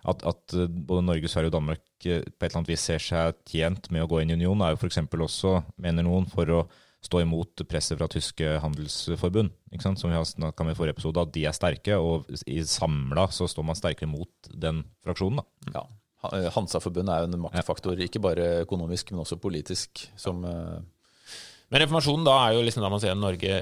[0.09, 3.03] At, at eh, både Norge, Sverige og Danmark eh, på et eller annet vis ser
[3.03, 5.01] seg tjent med å gå inn i union, er jo f.eks.
[5.07, 6.63] også, mener noen, for å
[7.05, 9.53] stå imot presset fra tyske handelsforbund.
[9.71, 10.01] ikke sant?
[10.01, 13.29] Som vi har snakka med i forrige episode, at de er sterke, og i samla
[13.31, 15.39] så står man sterkere mot den fraksjonen.
[15.39, 15.77] da.
[15.77, 15.85] Ja.
[16.33, 20.09] Eh, Hansa-forbundet er jo en maktfaktor, ikke bare økonomisk, men også politisk.
[20.19, 23.61] Som, Men reformasjonen da er jo liksom da man ser at Norge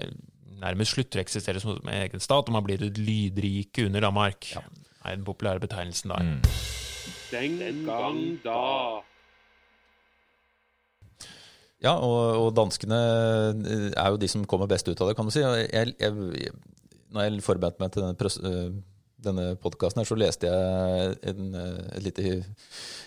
[0.62, 4.50] nærmest slutter å eksistere som en egen stat, og man blir et lydrike under Danmark.
[5.06, 6.22] er den populære betegnelsen da.
[7.32, 9.04] Den gang da.
[11.84, 15.28] ja, og, og danskene eh, er jo de som kommer best ut av det, kan
[15.28, 15.44] du si.
[15.44, 16.54] Jeg, Jeg, jeg,
[17.14, 22.34] når jeg forberedte meg til denne, eh, denne podkasten, så leste jeg en, eh, lite,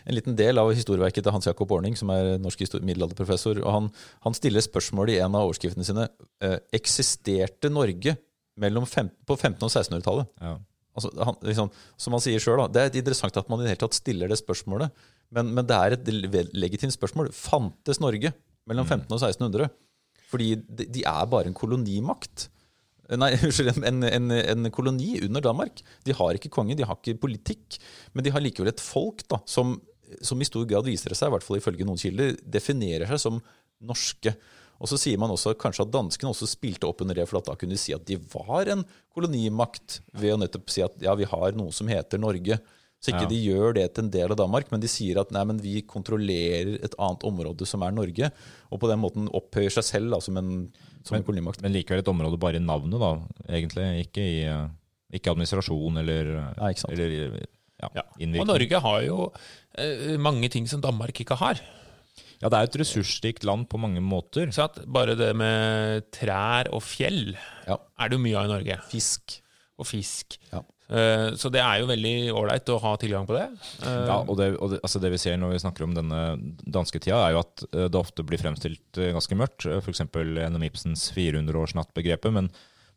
[0.06, 3.62] en liten del av historieverket til Hans Jakob Orning, som er norsk middelalderprofessor.
[3.62, 3.90] og han,
[4.26, 6.08] han stiller spørsmål i en av overskriftene sine.
[6.42, 8.16] eh, Eksisterte Norge
[8.90, 10.26] fem, på 1500- og 1600-tallet?
[10.40, 10.58] Ja.
[10.96, 13.84] Altså, han, liksom, som han sier sjøl, det er interessant at man i det hele
[13.86, 14.90] tatt stiller det spørsmålet.
[15.30, 16.10] Men, men det er et
[16.58, 17.30] legitimt spørsmål.
[17.32, 18.32] Fantes Norge
[18.66, 19.70] mellom 1500 og 1600?
[20.30, 22.48] Fordi de, de er bare en kolonimakt.
[23.18, 25.82] Nei, unnskyld, en, en, en koloni under Danmark.
[26.06, 27.80] De har ikke konge, de har ikke politikk,
[28.14, 29.78] men de har likevel et folk da, som,
[30.22, 33.22] som i stor grad viser det seg, i hvert fall ifølge noen kilder, definerer seg
[33.24, 33.40] som
[33.80, 34.34] norske.
[34.80, 37.48] Og så sier man også kanskje at danskene også spilte opp under det, for at
[37.50, 41.12] da kunne de si at de var en kolonimakt ved å nettopp si at ja,
[41.18, 42.56] vi har noe som heter Norge.
[43.00, 43.28] Så ikke Ja.
[43.32, 45.80] de gjør det til en del av Danmark, men de sier at nei, men vi
[45.88, 48.28] kontrollerer et annet område som er Norge,
[48.68, 50.50] og på den måten opphøyer seg selv da, som en,
[51.06, 51.62] som en kolonimakt.
[51.64, 53.10] Men likevel et område bare i navnet, da,
[53.48, 53.86] egentlig.
[54.06, 54.68] Ikke i eh,
[55.16, 56.92] ikke administrasjon eller, Nei, ikke sant.
[56.94, 57.40] eller
[57.80, 58.04] ja, Ja.
[58.20, 58.46] Og.
[58.46, 59.32] Norge har jo
[59.80, 61.60] eh, mange ting som Danmark ikke har.
[62.40, 64.48] Ja, det er et ressursrikt land på mange måter.
[64.52, 67.34] Så at bare det med trær og fjell
[67.68, 67.76] Ja.
[67.98, 68.78] er det jo mye av i Norge.
[68.88, 69.40] Fisk.
[69.80, 70.36] Og fisk.
[70.90, 73.46] Eh, Så det er jo veldig ålreit å ha tilgang på det.
[73.86, 76.22] Eh, Ja, og det, og det, altså det vi ser når vi snakker om denne
[76.66, 79.68] danske tida, er jo at eh, det ofte blir fremstilt ganske mørkt.
[79.78, 80.02] F.eks.
[80.10, 82.32] gjennom Ibsens 400-årsnattbegrepet.
[82.34, 82.50] Men,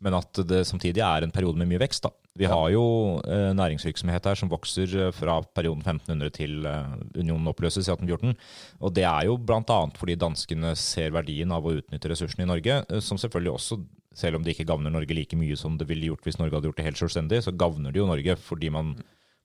[0.03, 2.03] men at det samtidig er en periode med mye vekst.
[2.07, 2.11] da.
[2.35, 2.81] Vi har jo
[3.23, 6.65] næringsvirksomhet her som vokser fra perioden 1500 til
[7.13, 8.33] unionen oppløses i 1814.
[8.81, 9.61] Og det er jo bl.a.
[9.99, 13.77] fordi danskene ser verdien av å utnytte ressursene i Norge, som selvfølgelig også
[14.17, 16.69] selv om det ikke gagner Norge like mye som det ville gjort hvis Norge hadde
[16.69, 18.93] gjort det helt selvstendig, så gagner det jo Norge fordi man,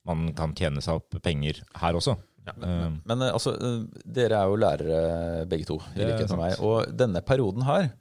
[0.07, 2.17] man kan tjene seg opp penger her også.
[2.47, 5.01] Ja, Men men, altså, eh, dere er jo lærere
[5.49, 6.61] begge to, i likhet med meg.
[6.65, 7.91] Og denne perioden her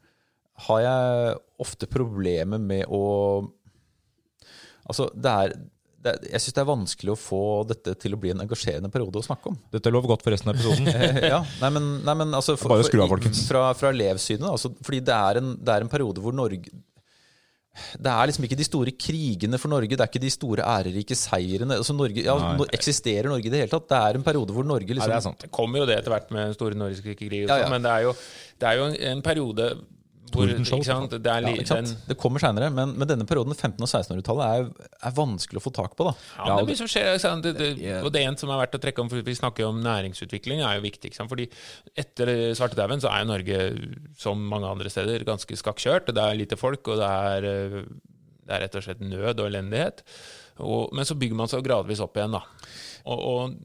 [0.68, 3.04] har jeg ofte problemer med å
[4.88, 5.52] Altså, det er,
[6.09, 8.90] det er Jeg syns det er vanskelig å få dette til å bli en engasjerende
[8.92, 9.59] periode å snakke om.
[9.75, 10.88] Dette lover godt for resten av episoden.
[10.90, 13.44] Eh, ja, nei, men, nei, men altså for, Bare skru av, folkens.
[13.51, 16.73] Fra, fra elevsynet, altså, fordi det er, en, det er en periode hvor Norge
[17.99, 21.14] det er liksom ikke de store krigene for Norge, det er ikke de store ærerike
[21.14, 21.77] seirene.
[21.79, 22.66] Altså Norge, ja, Nei.
[22.75, 23.87] eksisterer Norge i det hele tatt?
[23.90, 25.44] Det er en periode hvor Norge Nei, liksom det er sant.
[25.47, 27.71] Det kommer jo det etter hvert med den store nordiske krig, og Ja, sånn, ja.
[27.75, 28.16] men det er, jo,
[28.59, 29.71] det er jo en periode
[30.35, 31.14] Hvor, sant?
[31.14, 34.91] Det er Ja, den, Det kommer seinere, men, men denne perioden, 1500- og 1600-tallet, er,
[35.09, 36.09] er vanskelig å få tak på.
[36.09, 36.14] da.
[36.38, 37.11] ja, det er som skjer.
[37.45, 37.71] Det, det,
[38.03, 39.81] og det er en som er verdt å trekke om, for vi snakker jo om
[39.85, 41.14] næringsutvikling, er jo viktig.
[41.19, 41.49] Fordi
[41.99, 43.62] etter svartedauden så er Norge,
[44.21, 46.12] som mange andre steder, ganske skakkjørt.
[46.14, 47.49] Det er lite folk, og det er,
[48.49, 50.05] det er rett og slett nød og elendighet.
[50.59, 52.45] Og, men så bygger man seg gradvis opp igjen, da.
[53.09, 53.59] Og, og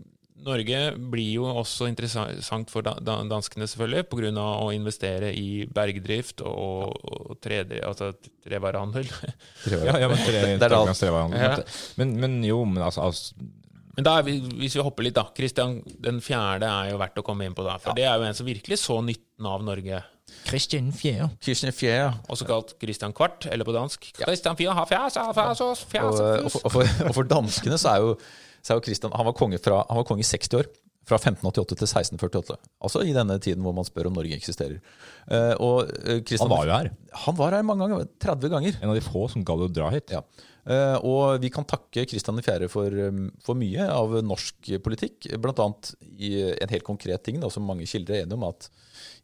[0.43, 0.79] Norge
[1.13, 4.32] blir jo også interessant for da- da- danskene, selvfølgelig, pga.
[4.63, 8.12] å investere i bergdrift og, og tredje, altså
[8.45, 9.08] trevarehandel.
[9.71, 11.39] Ja, ja, men tre, Det er trevarehandel.
[11.39, 11.58] Ja.
[12.01, 13.36] Men, men jo, men altså, altså
[13.95, 15.27] Men da hvis vi hopper litt, da.
[15.38, 17.77] Christian den fjerde er jo verdt å komme inn på, da.
[17.82, 20.01] For det er jo en som virkelig så nytten av Norge.
[20.47, 21.29] Christian Fjerde.
[21.43, 24.08] Christian Fjerde, Også kalt Christian Kvart, eller på dansk.
[24.17, 27.29] Christian Fjerde har fjæs, har fjæs, har fjæs, Og, og, for, og, for, og for
[27.29, 28.15] danskene så er jo,
[28.63, 30.71] så er jo Kristian Han var konge, fra, han var konge i 60 år.
[31.04, 32.56] Fra 1588 til 1648.
[32.88, 34.78] Altså i denne tiden hvor man spør om Norge eksisterer.
[35.28, 36.89] Eh, og eh, Han var jo her.
[37.26, 38.08] Han var her mange ganger.
[38.23, 38.78] 30 ganger.
[38.80, 40.13] En av de få som gadd å dra hit.
[40.15, 40.21] Ja.
[40.63, 42.71] Eh, og vi kan takke Kristian 4.
[42.71, 42.95] For,
[43.43, 45.28] for mye av norsk politikk.
[45.43, 48.71] Blant annet i en helt konkret ting da, som mange kilder er enige om, at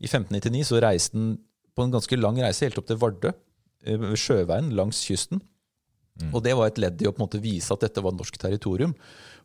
[0.04, 1.38] i 1599 så reiste han
[1.80, 3.32] på en ganske lang reise helt opp til Vardø,
[4.20, 5.40] sjøveien langs kysten.
[6.34, 8.38] Og det var et ledd i å på en måte vise at dette var norsk
[8.42, 8.94] territorium.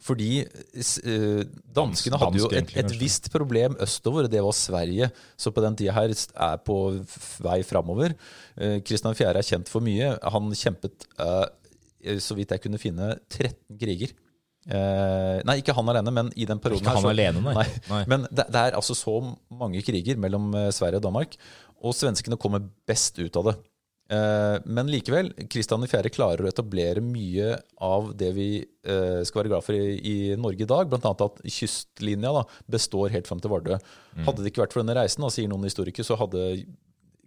[0.04, 1.44] Fordi eh,
[1.76, 5.08] danskene hadde jo et, et visst problem østover, det var Sverige.
[5.40, 6.78] Så på den tida her er på
[7.46, 8.16] vei framover.
[8.58, 9.32] Eh, Kristian 4.
[9.32, 10.12] er kjent for mye.
[10.34, 14.12] Han kjempet, eh, så vidt jeg kunne finne, 13 kriger.
[14.64, 17.64] Uh, nei, ikke han alene, men i den perioden Ikke her han så- alene, nei.
[17.90, 17.98] Nei.
[18.08, 19.18] Men det, det er altså så
[19.52, 21.36] mange kriger mellom eh, Sverige og Danmark,
[21.84, 23.54] og svenskene kommer best ut av det.
[24.10, 26.10] Eh, Men likevel, Kristian 4.
[26.12, 30.68] klarer å etablere mye av det vi eh, skal være glad for i, Norge i
[30.68, 30.88] dag.
[30.92, 31.14] Bl.a.
[31.14, 33.78] at kystlinja da, består helt fram til Vardø.
[34.26, 36.64] Hadde det ikke vært for denne reisen, da, sier noen historikere, så hadde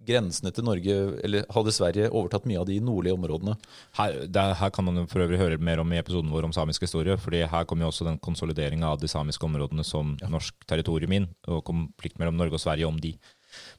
[0.07, 0.93] grensene til Norge,
[1.27, 3.57] eller hadde Sverige overtatt mye av de nordlige områdene.
[3.97, 6.53] Her, det, er- her kan man for øvrig høre mer om i episoden vår om
[6.55, 7.17] samisk historie.
[7.19, 11.27] fordi her kommer jo også den konsolideringa av de samiske områdene som norsk territorium inn,
[11.51, 13.17] og konflikt mellom Norge og Sverige om de.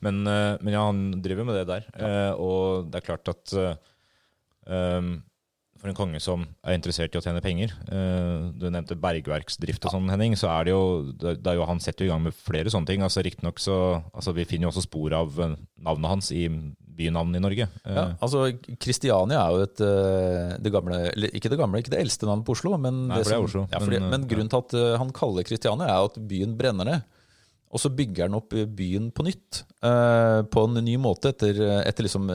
[0.05, 1.89] Men, eh, men ja, han driver med det der.
[1.97, 3.55] Eh, og det er klart at
[4.69, 5.19] um,
[5.79, 7.71] for en konge som er interessert i å tjene penger
[8.59, 10.33] Du nevnte bergverksdrift og sånn, Henning.
[10.35, 10.81] så er det jo,
[11.15, 13.05] det, er jo Han setter jo i gang med flere sånne ting.
[13.07, 13.77] altså Riktignok så
[14.11, 16.49] altså, Vi finner jo også spor av navnet hans i
[16.99, 17.69] bynavn i Norge.
[17.87, 18.49] Ja, altså
[18.83, 19.83] Kristiania er jo et
[20.67, 20.99] det gamle,
[21.31, 22.75] ikke det gamle, ikke det eldste navnet på Oslo.
[22.75, 25.47] Men, Nei, det som, det Oslo, Ja, fordi, men, men, grunnen til at han kaller
[25.47, 27.07] Kristiania, er at byen brenner ned.
[27.69, 32.07] Og så bygger han opp byen på nytt, eh, på en ny måte, etter, etter,
[32.07, 32.31] liksom,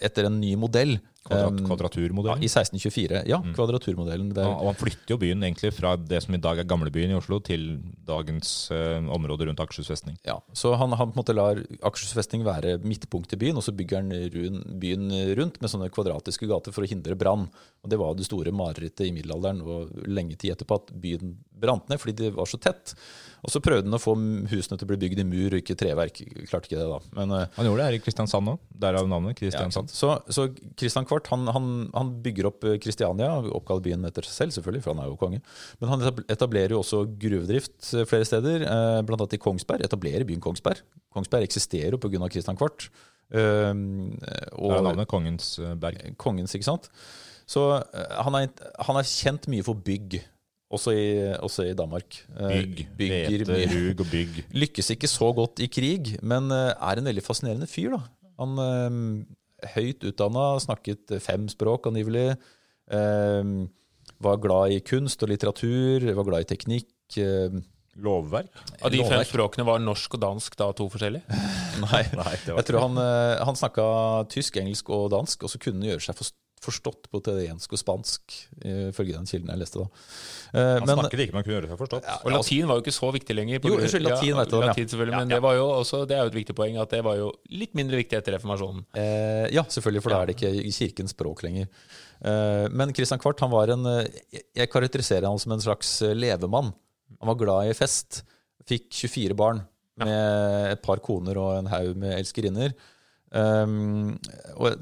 [0.00, 0.96] etter en ny modell.
[1.22, 2.34] Kvadrat, Um, ja.
[2.42, 3.22] I 1624.
[3.30, 3.54] Ja, Mm.
[3.54, 4.32] kvadraturmodellen.
[4.34, 4.42] Der.
[4.42, 7.38] Ja, han flytter jo byen egentlig fra det som i dag er gamlebyen i Oslo,
[7.38, 10.16] til dagens eh, område rundt Akershus festning.
[10.26, 13.62] ja, så han, han på en måte lar Akershus festning være midtpunkt i byen, og
[13.62, 17.48] så bygger han run, byen rundt med sånne kvadratiske gater for å hindre brann.
[17.84, 21.88] Og Det var det store marerittet i middelalderen og lenge tid etterpå at byen brant
[21.88, 22.94] ned fordi det var så tett.
[23.42, 24.14] Og så prøvde han å få
[24.50, 26.20] husene til å bli bygd i mur og ikke treverk.
[26.48, 26.98] Klarte ikke det, da.
[27.18, 29.34] Men eh, Han gjorde det her i Kristiansand òg, derav navnet.
[29.38, 29.90] Kristiansand.
[29.90, 30.46] Ja, så, så
[30.78, 34.82] Christian Kvart han, han, han bygger opp eh, Kristiania, oppkaller byen etter seg selv, selvfølgelig,
[34.88, 35.42] for han er jo konge.
[35.78, 39.06] Men han etablerer jo også gruvedrift eh, flere steder, bl.a.
[39.06, 39.84] blant annet i Kongsberg.
[39.86, 40.80] Etablerer byen Kongsberg.
[41.12, 42.24] Kongsberg eksisterer jo pga.
[42.32, 42.88] Kristian Kvart.
[43.32, 46.00] Um, Det og er navnet Kongens eh, berg.
[46.20, 46.90] kongens, ikke sant.
[47.48, 48.50] Så eh, han er,
[48.84, 50.18] han er kjent mye for bygg,
[50.72, 51.06] også i,
[51.44, 52.18] også i Danmark.
[52.36, 54.38] Eh, Bygg, bygger vete, rug og bygg.
[54.56, 57.96] Lykkes ikke så godt i krig, men eh, er en veldig fascinerende fyr.
[57.96, 58.02] da.
[58.40, 59.00] Han eh,
[59.74, 62.36] Høyt utdanna, snakket fem språk angivelig.
[62.92, 63.52] Eh,
[64.22, 66.90] var glad i kunst og litteratur, var glad i teknikk.
[67.18, 67.60] eh,
[68.02, 68.48] Lovverk?
[68.80, 71.26] Av de fem språkene var norsk og dansk da to forskjellige?
[71.84, 73.84] Nei, Nei, det jeg tror han, eh, han snakka
[74.32, 77.80] tysk, engelsk og dansk, og så kunne han gjøre seg forst- forstått på italiensk og
[77.80, 79.82] spansk, ifølge den kilden jeg leste.
[79.82, 79.88] da.
[80.54, 82.04] Eh, Han men- snakket ikke, man kunne gjøre seg forstått.
[82.06, 83.58] Ja, Og latin var jo ikke så viktig lenger.
[83.60, 84.68] på Jo, unnskyld, latin vet du om, ja.
[84.68, 87.02] latin selvfølgelig, Men det var jo også, det er jo et viktig poeng at det
[87.04, 88.84] var jo litt mindre viktig etter reformasjonen.
[88.94, 91.66] Eh, ja, selvfølgelig, for da er det ikke kirkens språk lenger.
[92.24, 96.00] Eh, men Christian Kvart han var en eh, jeg- Jeg karakteriserer han som en slags
[96.02, 96.72] eh, levemann.
[97.20, 98.22] Han var glad i fest.
[98.66, 99.66] Fikk 24 barn
[99.98, 102.72] med et par koner og en haug med elskerinner.
[103.34, 104.18] Um,
[104.56, 104.76] og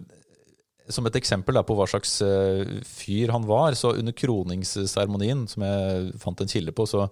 [0.94, 6.12] som et eksempel på hva slags eh, fyr han var, så under kroningsseremonien, som jeg
[6.22, 7.08] fant en kilde på, så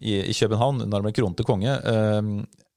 [0.00, 2.68] i, i København, når han ble kronet til konge, eh,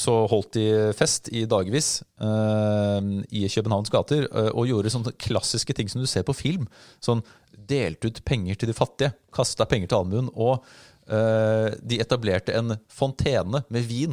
[0.00, 5.90] så holdt de fest i dagevis eh, i Københavns gater og gjorde sånne klassiske ting
[5.90, 6.68] som du ser på film.
[7.02, 10.62] Sånn delte ut penger til de fattige, kasta penger til allmuen, og
[11.10, 14.12] de etablerte en fontene med vin.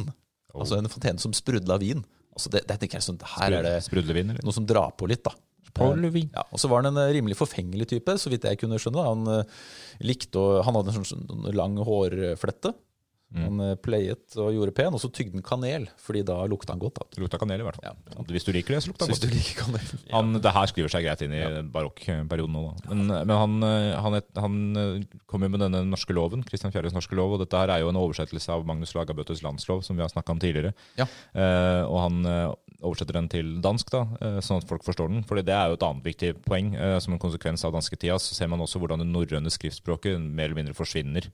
[0.50, 2.00] Altså en fontene som sprudla vin.
[2.38, 5.32] Altså det, det jeg sånn, Her er det Sprudlevin, noe som drar på litt, da.
[5.78, 6.28] Sprudlevin.
[6.34, 9.06] Ja, og så var han en eh, rimelig forfengelig type, så vidt jeg kunne skjønne.
[9.06, 9.56] Han eh,
[10.04, 12.74] likte å, han hadde en sånn, sånn lang hårflette.
[13.36, 16.80] Han eh, pleiet og gjorde pen, og så tygde han kanel, fordi da lukta han
[16.80, 17.00] godt.
[17.02, 17.20] da.
[17.20, 17.90] Lukta kanel, i hvert fall.
[17.90, 18.24] Ja.
[18.30, 19.26] Hvis du liker det, så lukta Så godt.
[19.26, 21.42] hvis du liker kanel Han, det her skriver seg greit inn i
[21.74, 22.92] barokkperioden nå, da.
[22.94, 26.96] Men, men han, eh, han, han eh, kom jo med denne norske loven, Kristian Fjæres
[26.96, 30.06] norske lov, og dette her er jo en oversettelse av Magnus Lagabøtes landslov, som vi
[30.06, 30.72] har snakka om tidligere.
[31.00, 31.08] Ja.
[31.36, 32.22] Eh, og han
[32.78, 34.04] oversetter den til dansk, da,
[34.44, 35.22] sånn at folk forstår den.
[35.28, 36.72] For det er jo et annet viktig poeng.
[36.78, 40.48] Eh, som en konsekvens av dansketida så ser man også hvordan det norrøne skriftspråket mer
[40.48, 41.28] eller mindre forsvinner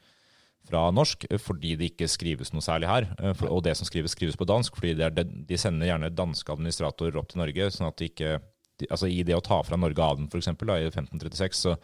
[0.68, 3.08] fra norsk, eh, fordi det ikke skrives noe særlig her.
[3.18, 6.52] eh, For, og det som skrives, skrives på dansk, fordi det de sender gjerne danske
[6.52, 7.70] administratorer opp til Norge.
[7.70, 8.40] sånn at de ikke,
[8.78, 11.76] de, altså I det å ta fra Norge adelen, f.eks., i 1536, så,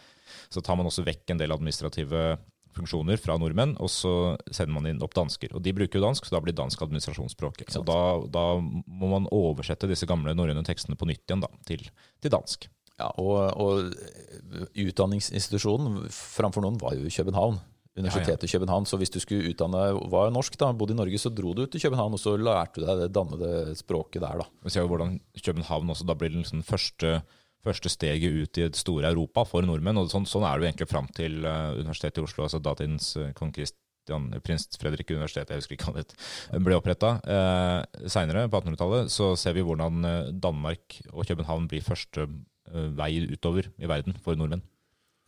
[0.51, 2.39] så tar man også vekk en del administrative
[2.71, 5.51] funksjoner fra nordmenn, og så sender man inn opp dansker.
[5.55, 7.73] Og De bruker jo dansk, så da blir dansk administrasjonsspråket.
[7.75, 11.83] Så da, da må man oversette disse gamle norrøne tekstene på nytt igjen da, til,
[12.23, 12.69] til dansk.
[13.01, 17.59] Ja, og, og utdanningsinstitusjonen framfor noen var jo København.
[17.99, 18.87] Universitetet i København.
[18.87, 21.83] Så hvis du skulle utdanne var norsk, da, bodde i Norge, så dro du til
[21.83, 24.49] København, og så lærte du deg det dannede språket der, da.
[24.65, 27.21] Vi ser jo hvordan København også da blir liksom første,
[27.67, 29.99] første steget ut i det store Europa for nordmenn.
[29.99, 33.13] og Sånn, sånn er det jo egentlig fram til uh, Universitetet i Oslo, altså datidens
[33.19, 36.15] uh, kong Christian, prins Fredrik universitet, jeg husker ikke hva det het,
[36.65, 37.11] ble oppretta.
[37.31, 40.01] Eh, Seinere, på 1800-tallet, så ser vi hvordan
[40.41, 42.25] Danmark og København blir første
[42.97, 44.65] vei utover i verden for nordmenn.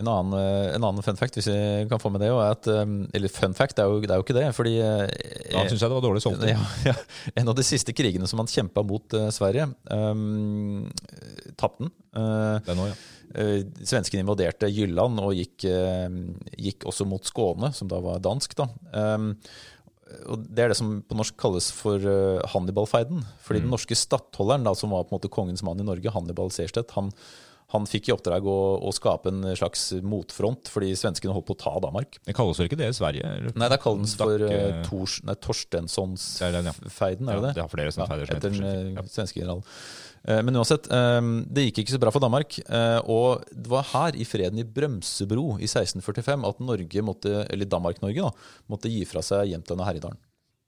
[0.03, 2.67] En annen, eh, en annen fun fact, hvis jeg kan få med det, er at
[2.83, 4.47] um, Eller fun fact, det er jo, det er jo ikke det.
[4.57, 5.07] fordi Ja,
[5.55, 6.47] Da syns jeg det var dårlig solgt.
[6.51, 6.95] ja, ja,
[7.39, 10.89] En av de siste krigene som han kjempa mot uh, Sverige, um,
[11.61, 11.93] tapte han.
[12.13, 12.97] Uh, Den også, ja.
[13.33, 16.09] Uh, Svenskene invaderte Jylland og gikk, eh,
[16.61, 18.59] gikk også mot Skåne, som da var dansk.
[18.59, 18.67] da.
[18.93, 19.31] Um,
[20.29, 22.03] og Det er det som på norsk kalles for
[22.53, 23.23] Hannibal-feiden.
[23.41, 26.53] Fordi den norske stattholderen, da, som var på en måte kongens mann i Norge, Hannibal
[26.53, 27.09] Seerstedt, han,
[27.73, 31.61] han fikk i oppdrag å, å skape en slags motfront fordi svenskene holdt på å
[31.63, 32.19] ta Danmark.
[32.27, 33.29] Det kalles vel ikke det i Sverige?
[33.39, 33.55] eller?
[33.57, 36.43] Nei, det kalles for uh, Tors, nei, ja.
[36.45, 36.63] Er det
[37.39, 37.53] Ja, det?
[37.65, 39.65] har flere som feider som etter den eh, svenske generalen.
[40.29, 42.59] Uh, Men uansett, um, det gikk ikke så bra for Danmark.
[42.69, 47.73] Uh, Og det var her, i freden i Brømsebro i 1645, at Norge måtte, eller
[47.73, 48.35] Danmark-Norge da,
[48.69, 50.21] måtte gi fra seg Jämtland og Herjedalen.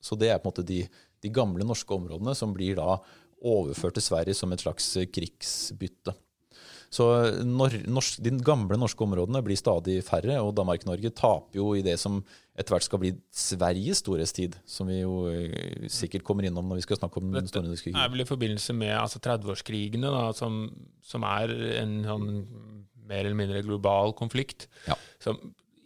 [0.04, 0.82] Så det er på en måte de,
[1.24, 2.98] de gamle norske områdene som blir da
[3.44, 6.16] overført til Sverige som et slags krigsbytte.
[6.94, 7.06] Så
[7.42, 11.96] når, norsk, de gamle norske områdene blir stadig færre, og Danmark-Norge taper jo i det
[11.98, 12.20] som
[12.54, 16.86] etter hvert skal bli Sveriges storhetstid, som vi jo eh, sikkert kommer innom når vi
[16.86, 20.68] skal snakke om den store Det er vel i forbindelse med altså 30-årskrigene, som,
[21.02, 22.30] som er en sånn
[23.04, 24.68] mer eller mindre global konflikt.
[24.86, 24.96] Ja.
[25.22, 25.40] Som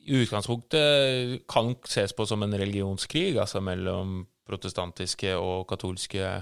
[0.09, 6.37] i utgangspunktet kan ses på som en religionskrig, altså mellom protestantiske og katolske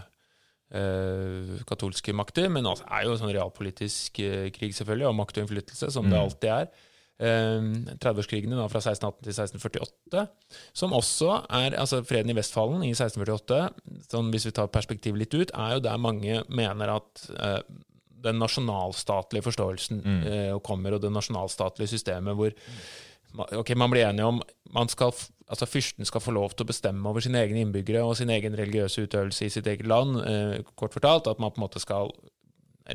[1.69, 5.91] katolske makter, men altså er jo sånn realpolitisk eh, krig, selvfølgelig, og makt og innflytelse,
[5.95, 6.71] som det alltid er.
[7.17, 7.69] Eh,
[8.03, 10.27] 30-årskrigene fra 1618 til 1648,
[10.77, 13.61] som også er altså Freden i Vestfallen i 1648,
[14.11, 17.63] sånn hvis vi tar perspektivet litt ut, er jo der mange mener at eh,
[18.27, 22.53] den nasjonalstatlige forståelsen eh, kommer, og det nasjonalstatlige systemet hvor
[23.63, 24.43] ok, man blir enige om
[24.75, 25.13] man skal,
[25.47, 28.57] altså Fyrsten skal få lov til å bestemme over sine egne innbyggere og sin egen
[28.59, 30.19] religiøse utøvelse i sitt eget land.
[30.23, 32.11] Eh, kort fortalt at man på en måte skal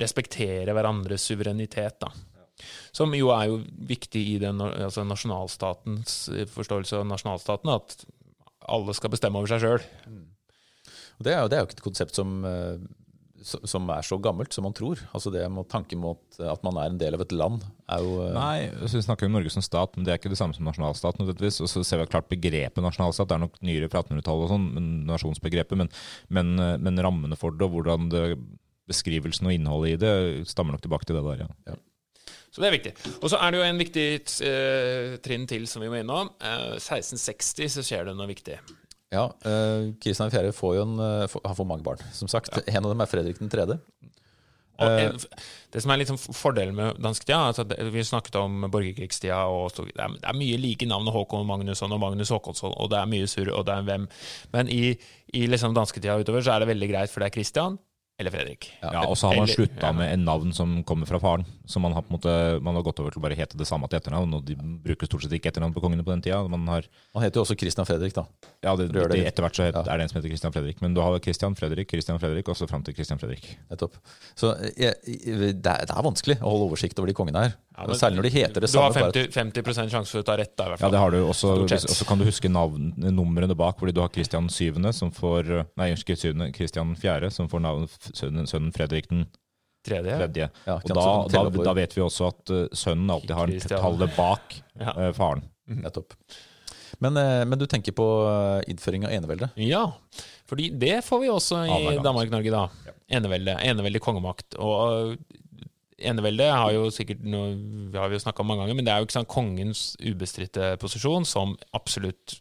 [0.01, 1.99] respektere hverandres suverenitet.
[1.99, 2.11] da.
[2.95, 8.05] Som jo er jo viktig i den altså nasjonalstatens forståelse av nasjonalstaten, at
[8.71, 9.87] alle skal bestemme over seg sjøl.
[11.21, 12.81] Det er, jo, det er jo ikke et konsept som, eh,
[13.41, 15.01] som som er så gammelt som man tror.
[15.15, 18.15] Altså det med tanken mot at man er en del av et land, er jo
[18.25, 20.57] eh, Nei, så vi snakker om Norge som stat, men det er ikke det samme
[20.57, 21.19] som nasjonalstat.
[21.19, 21.61] nødvendigvis.
[21.65, 24.53] Og så ser vi at klart begrepet nasjonalstat det er nok nyere fra 1800-tallet, og
[24.55, 25.93] sånn, men nasjonsbegrepet, men,
[26.29, 28.25] men, eh, men rammene for det og hvordan det,
[28.91, 31.47] beskrivelsen og innholdet i det stammer nok tilbake til det der.
[31.71, 31.79] ja.
[32.51, 32.91] Så det er viktig.
[33.23, 34.05] Og så er det jo en viktig
[34.43, 36.33] eh, trinn til som vi må innom.
[36.43, 38.57] Eh, 1660 så skjer det noe viktig.
[39.11, 40.53] Ja, uh, Kristian 4.
[40.55, 42.53] får jo en, eh, han får mange barn, som sagt.
[42.63, 43.65] En av dem er Fredrik 3.
[44.81, 45.03] Eh.
[45.03, 45.19] en,
[45.69, 49.91] det som er litt sånn fordelen med dansketida altså vi snakket om borgerkrigstida, og det,
[49.93, 53.27] er, det er mye like navn Håkon Magnusson og Magnus Håkonsson, og det er mye
[53.29, 54.07] surr, og det er hvem.
[54.55, 54.95] Men i,
[55.35, 57.77] i liksom dansketida utover så er det veldig greit, for det er Kristian,
[58.19, 58.67] eller Fredrik.
[58.81, 59.91] Ja, Og så har man slutta ja.
[59.97, 61.45] med en navn som kommer fra faren.
[61.65, 63.65] Så man har på en måte, man har gått over til å bare hete det
[63.65, 64.35] samme til etternavn.
[64.37, 66.41] Og de bruker stort sett ikke etternavn på kongene på den tida.
[66.47, 68.25] Man har, Han heter jo også Christian Fredrik, da.
[68.61, 69.81] ja, det, det det, etter hvert så het, Ja.
[69.89, 70.81] er det en som heter Christian Fredrik.
[70.85, 73.47] Men du har Christian Fredrik, Christian Fredrik, og så fram til Christian Fredrik.
[73.71, 73.97] Nettopp.
[74.37, 77.57] Så jeg, det, er, det er vanskelig å holde oversikt over de kongene her.
[77.71, 79.09] Ja, men Særlig når de heter det Du har samme.
[79.09, 81.09] bare at- 50, 50 sjanse for å ta rett, da, i hvert Ja, det har
[81.09, 81.17] du.
[81.25, 85.09] Også, og så kan du huske navn, numrene bak, fordi du har Christian 7., som
[85.09, 89.25] får Nei, 7., Christian 4., som får navn, sønnen, sønnen Fredrik den
[89.81, 90.13] Tredje.
[90.13, 90.45] tredje.
[90.67, 94.59] Ja, Og da, da, da vet vi også at eh, sønnen alltid har tallet bak
[94.81, 94.93] Ja.
[95.07, 95.41] eh, faren.
[95.65, 96.13] Nettopp.
[97.01, 98.05] Men, eh, men du tenker på
[98.69, 99.49] innføring av enevelde?
[99.57, 99.87] Ja,
[100.45, 102.93] fordi det får vi også i Danmark-Norge, da.
[103.09, 103.55] Enevelde.
[103.65, 104.53] Enevelde kongemakt.
[104.61, 105.65] Og uh,
[105.97, 107.55] enevelde har jo sikkert noe,
[107.89, 109.83] vi har vi jo snakka om mange ganger, men det er jo ikke sånn kongens
[109.97, 112.37] ubestridte posisjon som absolutt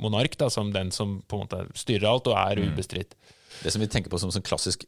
[0.00, 3.16] monark, da, som den som på en måte styrer alt og er ubestridt.
[3.62, 4.84] Det som vi tenker på som en klassisk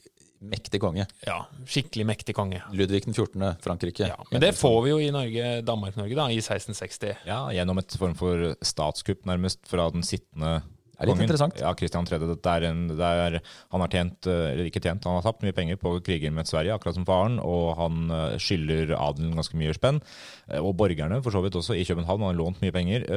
[0.47, 1.07] mektig konge.
[1.25, 2.61] Ja, skikkelig mektig konge.
[2.77, 4.09] Ludvig den 14., Frankrike.
[4.11, 7.23] Ja, men det får vi jo i Norge, Danmark-Norge da, i 1660.
[7.29, 10.59] Ja, Gjennom et form for statskupp, nærmest, fra den sittende
[10.97, 11.59] Det er litt interessant.
[11.61, 12.19] Ja, Kristian 3.
[12.21, 13.39] Det er en, det er,
[13.73, 16.49] han har tjent, eh, eller ikke tjent, han har tapt mye penger på kriger med
[16.49, 20.03] Sverige, akkurat som faren, og han eh, skylder adelen ganske mye spenn.
[20.49, 22.21] Eh, Og borgerne, for så vidt også, i København.
[22.25, 23.09] Han har lånt mye penger.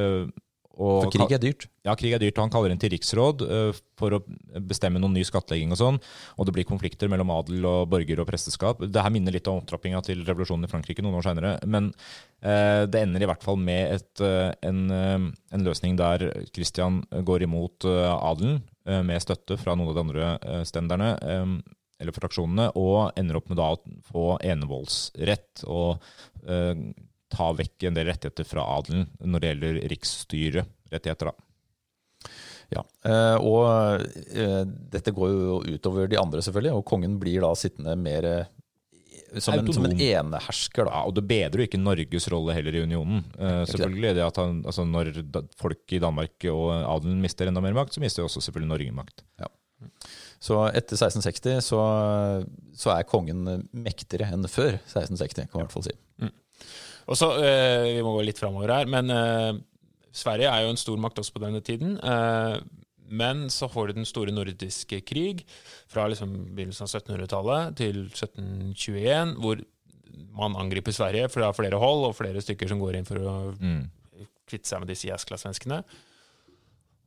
[0.80, 1.68] Eh, Og For krig er dyrt.
[1.86, 4.22] Ja, krig er dyrt, og han kaller inn til riksråd uh, for å
[4.64, 6.00] bestemme noen ny skattlegging og sånn.
[6.40, 8.84] Og det blir konflikter mellom adel og borger og presteskap.
[8.88, 11.56] Det her minner litt om opptrappinga til revolusjonen i Frankrike noen år seinere.
[11.68, 16.30] Men uh, det ender i hvert fall med et, uh, en, eh, en løsning der
[16.56, 21.12] Christian går imot eh, adelen eh, med støtte fra noen av de andre eh, stenderne.
[21.24, 21.60] Um,
[22.00, 26.00] eller fraksjonene, og ender opp med da å få enevoldsrett og
[26.48, 26.72] eh,
[27.30, 31.32] ta vekk en del rettigheter fra adelen når det gjelder riksstyrerettigheter.
[31.32, 31.50] da.
[32.70, 34.62] Ja, eh, og eh,
[34.94, 38.52] dette går jo utover de andre, selvfølgelig, og kongen blir da sittende mer eh,
[39.42, 40.86] som en, som en enehersker.
[40.86, 41.00] Da.
[41.00, 43.22] Ja, og det bedrer jo ikke Norges rolle heller i unionen.
[43.70, 45.12] Selvfølgelig det at han, altså Når
[45.60, 48.96] folk i Danmark og adelen mister enda mer makt, så mister jo også selvfølgelig Norge
[48.98, 49.22] makt.
[49.38, 49.52] Ja.
[50.42, 51.82] Så etter 1660 så,
[52.74, 55.96] så er kongen mektigere enn før 1660, kan man i hvert fall si.
[57.10, 59.54] Og så, eh, Vi må gå litt framover her, men eh,
[60.14, 61.98] Sverige er jo en stor makt også på denne tiden.
[61.98, 62.60] Eh,
[63.10, 65.42] men så får du den store nordiske krig
[65.90, 69.64] fra liksom begynnelsen av 1700-tallet til 1721, hvor
[70.38, 73.34] man angriper Sverige fra flere hold, og flere stykker som går inn for å
[74.50, 75.82] kvitte seg med disse jæskla-svenskene.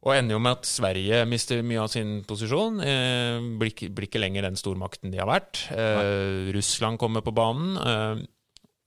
[0.02, 2.80] Og ender jo med at Sverige mister mye av sin posisjon.
[2.82, 5.60] Eh, blir, blir ikke lenger den stormakten de har vært.
[5.70, 7.76] Eh, Russland kommer på banen.
[7.78, 8.24] Eh,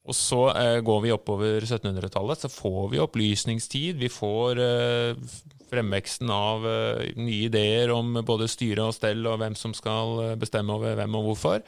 [0.06, 3.98] og så eh, går vi oppover 1700-tallet, så får vi opplysningstid.
[3.98, 5.24] Vi får eh,
[5.72, 10.38] fremveksten av eh, nye ideer om både styre og stell, og hvem som skal eh,
[10.40, 11.66] bestemme over hvem og hvorfor.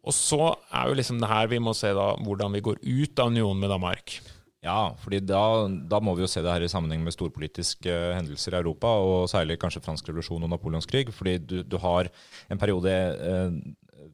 [0.00, 3.22] Og så er jo liksom det her vi må se da hvordan vi går ut
[3.22, 4.18] av unionen med Danmark.
[4.64, 8.14] Ja, fordi da, da må vi jo se det her i sammenheng med storpolitiske eh,
[8.18, 11.06] hendelser i Europa, og særlig kanskje fransk revolusjon og napoleonskrig.
[11.14, 12.10] Fordi du, du har
[12.50, 13.60] en periode eh,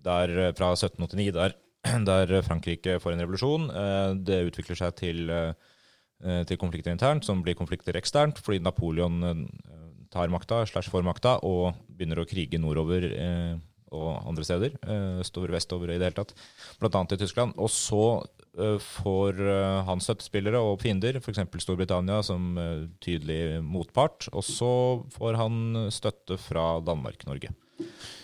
[0.06, 1.56] der fra 1789 der,
[2.08, 3.70] der Frankrike får en revolusjon.
[3.70, 9.22] Eh, det utvikler seg til, eh, til konflikter internt, som blir konflikter eksternt, fordi Napoleon
[9.22, 9.44] eh,
[10.12, 13.10] tar makta, slash får makta, og begynner å krige nordover.
[13.96, 14.72] Og andre steder.
[15.22, 16.32] Østover, vestover i det hele tatt.
[16.80, 17.54] Blant annet i Tyskland.
[17.62, 18.18] Og så
[18.82, 19.38] får
[19.86, 21.44] han støttespillere og fiender, f.eks.
[21.62, 22.58] Storbritannia som
[23.04, 24.26] tydelig motpart.
[24.34, 24.72] Og så
[25.14, 27.54] får han støtte fra Danmark-Norge.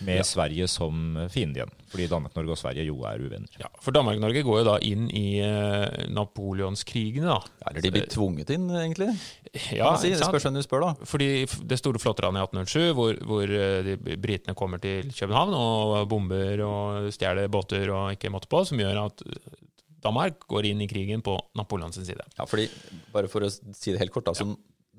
[0.03, 1.71] Med Sverige som fiende igjen.
[1.91, 3.53] Fordi Danmark-Norge og Sverige jo er uvenner.
[3.61, 7.37] Ja, For Danmark-Norge går jo da inn i eh, napoleonskrigene, da.
[7.69, 9.11] Eller de blir tvunget inn, egentlig.
[9.77, 10.09] Ja, si.
[10.09, 10.31] ikke Det sant?
[10.31, 11.07] spørs hvem du spør, da.
[11.07, 11.29] Fordi
[11.69, 16.65] det store flåtteranet i 1807, hvor, hvor eh, de britene kommer til København og bomber
[16.65, 19.23] og stjeler båter og ikke måtte på, som gjør at
[20.03, 22.25] Danmark går inn i krigen på Napoleons side.
[22.35, 22.65] Ja, fordi,
[23.13, 24.49] bare for å si det helt kort, altså,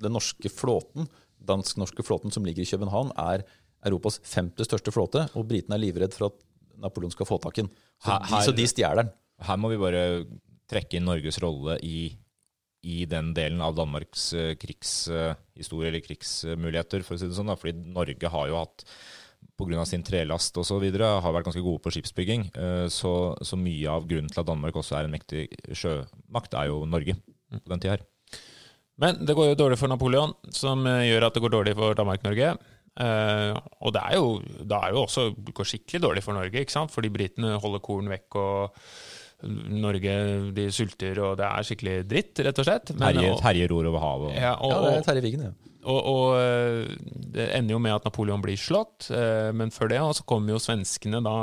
[0.01, 1.05] den norske flåten,
[1.45, 3.43] dansk-norske flåten som ligger i København, er
[3.85, 6.41] Europas femte største flåte, og britene er livredd for at
[6.81, 7.71] Napoleon skal få tak i den.
[8.03, 9.11] Så, Her- de, så de stjeler den.
[9.45, 10.01] Her må vi bare
[10.71, 12.07] trekke inn Norges rolle i,
[12.85, 17.51] i den delen av Danmarks eh, krigshistorie, eller krigsmuligheter, for å si det sånn.
[17.51, 17.55] Da.
[17.59, 18.85] Fordi Norge har jo hatt
[19.55, 19.83] Pga.
[19.85, 20.81] sin trelast osv.
[20.97, 22.47] har vært ganske gode på skipsbygging.
[22.57, 23.11] eh, Så,
[23.45, 27.15] så mye av grunnen til at Danmark også er en mektig sjømakt, er jo Norge
[27.53, 28.05] på den tida her.
[28.97, 31.93] Men det går jo dårlig for Napoleon, som eh, gjør at det går dårlig for
[31.99, 32.55] Danmark-Norge.
[32.95, 36.71] Eh, og det er jo, det er jo også går skikkelig dårlig for Norge, ikke
[36.71, 36.91] sant?
[36.95, 38.77] fordi britene holder korn vekk, og
[39.45, 40.13] Norge
[40.55, 42.93] de sulter, og det er skikkelig dritt, rett og slett.
[42.95, 44.29] Men- Herje, og- herje ror over havet.
[44.31, 45.51] Og, ja, og, Ja, det er Terje Vigen, ja.
[45.85, 46.95] Og, og eh,
[47.35, 50.61] det ender jo med at Napoleon blir slått, eh, men før det så kommer jo
[50.61, 51.35] svenskene, da,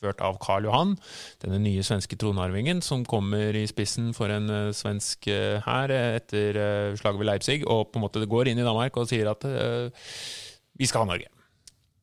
[0.00, 0.94] ført av Karl Johan,
[1.42, 5.30] denne nye svenske tronarvingen, som kommer i spissen for en eh, svensk
[5.66, 6.60] hær etter
[6.98, 9.46] slaget ved Leipzig, og på en måte går inn i Danmark og sier at
[10.76, 11.35] vi skal ha Norge.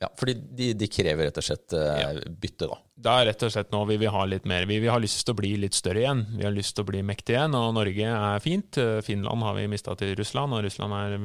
[0.04, 2.10] Ja, fordi de, de krever rett og slett uh, Ja.
[2.44, 2.78] bytte, da.
[3.08, 4.66] Da er rett og slett nå vi vil ha litt mer.
[4.68, 6.26] Vi vi har lyst til å bli litt større igjen.
[6.38, 8.78] Vi har lyst til å bli mektige igjen, og Norge er fint.
[8.82, 11.18] Eh, Finland har vi mista til Russland, og Russland er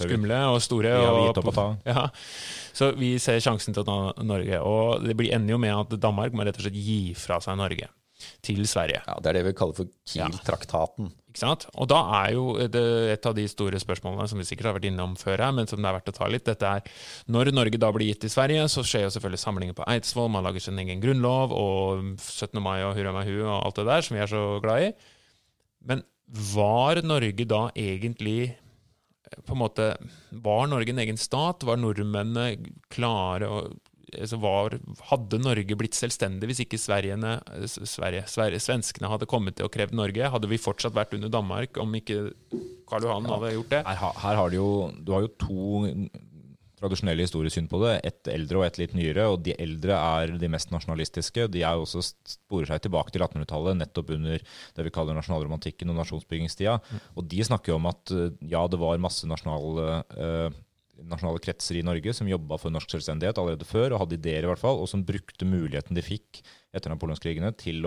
[0.00, 0.94] skumle og store.
[0.96, 1.66] Vi har og- gitt opp å ta.
[1.92, 2.08] Ja,
[2.72, 4.60] så vi ser sjansen til å ta Norge.
[4.64, 7.58] Og det blir ender jo med at Danmark må rett og slett gi fra seg
[7.60, 7.88] Norge
[8.46, 9.02] til Sverige.
[9.06, 11.10] Ja, Det er det vi kaller for Kiel-traktaten.
[11.30, 11.66] Ikke sant?
[11.78, 14.88] Og da er jo det et av de store spørsmålene som vi sikkert har vært
[14.90, 16.46] innom før her, men som det er verdt å ta litt.
[16.48, 16.86] Dette er
[17.30, 20.46] Når Norge da blir gitt til Sverige, så skjer jo selvfølgelig samlinger på Eidsvoll, man
[20.46, 22.58] lager sin egen grunnlov, og 17.
[22.62, 24.90] mai og hurra meg hu og alt det der som vi er så glad i.
[25.86, 26.02] Men
[26.54, 29.92] var Norge da egentlig eh, på en måte
[30.30, 31.64] Var Norge en egen stat?
[31.66, 33.62] Var nordmennene klare å
[34.14, 34.76] altså var,
[35.10, 37.16] Hadde Norge blitt selvstendig hvis ikke Sverige,
[37.66, 40.32] Sverige, svenskene hadde kommet til å kreve Norge?
[40.32, 42.32] Hadde vi fortsatt vært under Danmark om ikke
[42.90, 43.84] Karl Johan hadde gjort det?
[43.86, 45.70] Her, her har du jo Du har jo to
[46.80, 47.92] tradisjonelle historiesyn på det.
[48.08, 49.26] Et eldre og et litt nyere.
[49.32, 51.48] Og de eldre er de mest nasjonalistiske.
[51.52, 56.00] De er også sporer seg tilbake til 1800-tallet, nettopp under det vi kaller nasjonalromantikken og
[56.00, 56.78] nasjonsbyggingstida.
[57.16, 60.60] Og de snakker jo om at eh, ja, det var masse nasjonale eh,
[61.08, 64.50] nasjonale kretser i Norge som jobba for norsk selvstendighet allerede før, og hadde ideer i
[64.50, 66.42] hvert fall, og som brukte muligheten de fikk
[66.76, 67.86] etter napoleonskrigene til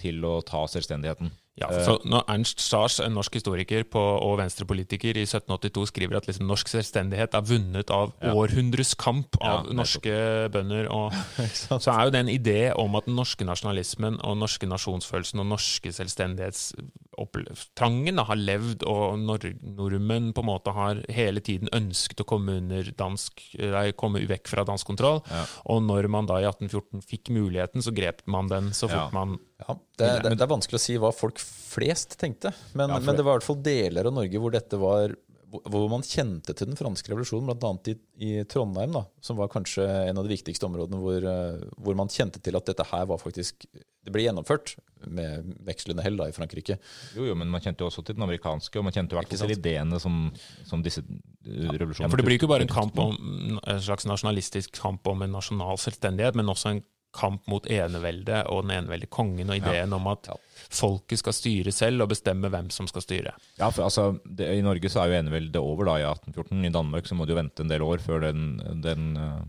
[0.00, 1.28] til å ta selvstendigheten.
[1.60, 6.26] Ja, så når Ernst Sars, en norsk historiker på, og venstrepolitiker, i 1782 skriver at
[6.30, 10.14] liksom norsk selvstendighet er vunnet av århundres kamp av Ja, norske
[10.54, 11.12] bønder, og,
[11.84, 15.40] så er jo det en idé om at den norske nasjonalismen og den norske nasjonsfølelsen
[15.42, 22.20] og norske selvstendighetstrangen har levd, og nor nordmenn på en måte har hele tiden ønsket
[22.24, 25.18] å komme, under dansk, nei, komme vekk fra dansk kontroll.
[25.30, 25.44] Ja.
[25.72, 29.08] Og når man da i 1814 fikk muligheten, så grep man den så fort Ja.
[29.12, 32.98] man Ja, det, det, det er vanskelig å si hva folk flest tenkte, men, Ja,
[32.98, 35.16] men det- var i hvert fall deler av Norge hvor dette var
[35.50, 37.72] hvor- man kjente til den franske revolusjonen, bl.a.
[37.90, 41.96] I, i Trondheim, da, som var kanskje en av de viktigste områdene hvor, eh, hvor
[41.98, 43.66] man kjente til at dette her var faktisk
[44.00, 44.76] Det ble gjennomført
[45.12, 46.78] med vekslende hell da, i Frankrike.
[47.14, 49.28] Jo, jo, men man kjente jo også til den amerikanske, og man kjente i hvert
[49.28, 50.32] fall til ideene som,
[50.64, 54.06] som disse eh, revolusjonene Ja, for Det blir ikke bare en kamp om en slags
[54.08, 56.80] nasjonalistisk kamp om en nasjonal selvstendighet, men også en
[57.16, 60.28] kamp mot enevelde og den eneveldige kongen og ideen om at
[60.70, 63.32] folket skal styre selv og bestemme hvem som skal styre.
[63.58, 66.68] Ja, for altså, det, I Norge så er jo eneveldet over da i 1814.
[66.68, 68.44] I Danmark så må du jo vente en del år før den,
[68.84, 69.40] den, eh,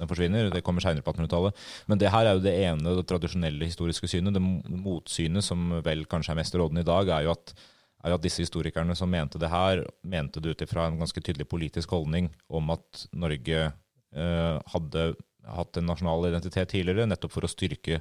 [0.00, 0.52] den forsvinner.
[0.54, 1.66] Det kommer seinere på 1800-tallet.
[1.92, 4.36] Men det her er jo det ene det tradisjonelle historiske synet.
[4.38, 7.54] Det motsynet som vel kanskje er mest rådende i dag, er jo at
[8.00, 11.46] er at disse historikerne som mente det her, mente det ut ifra en ganske tydelig
[11.50, 15.02] politisk holdning om at Norge eh, hadde
[15.46, 18.00] hatt en nasjonal identitet tidligere, nettopp for å styrke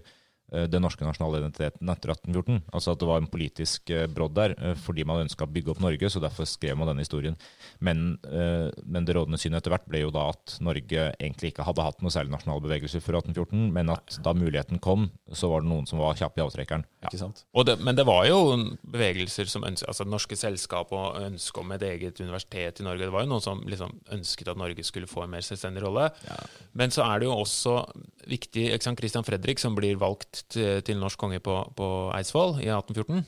[0.50, 2.62] den norske nasjonale identiteten etter 1814.
[2.74, 5.74] Altså at det var en politisk eh, brodd der, eh, fordi man ønska å bygge
[5.74, 7.38] opp Norge, så derfor skrev man denne historien.
[7.80, 11.66] Men, eh, men det rådende synet etter hvert ble jo da at Norge egentlig ikke
[11.68, 15.64] hadde hatt noe særlig nasjonal bevegelse før 1814, men at da muligheten kom, så var
[15.64, 16.86] det noen som var kjappe i avtrekkeren.
[17.06, 17.44] Ikke sant?
[17.56, 18.40] Og det, men det var jo
[18.84, 23.06] bevegelser som ønsket, altså det norske selskap og ønsket om et eget universitet i Norge.
[23.06, 26.10] Det var jo noen som liksom ønsket at Norge skulle få en mer selvstendig rolle.
[26.78, 27.76] Men så er det jo også
[28.30, 32.58] viktig ikke sant, Christian Fredrik, som blir valgt til, til norsk konge på, på Eidsvoll
[32.64, 33.26] i 1814.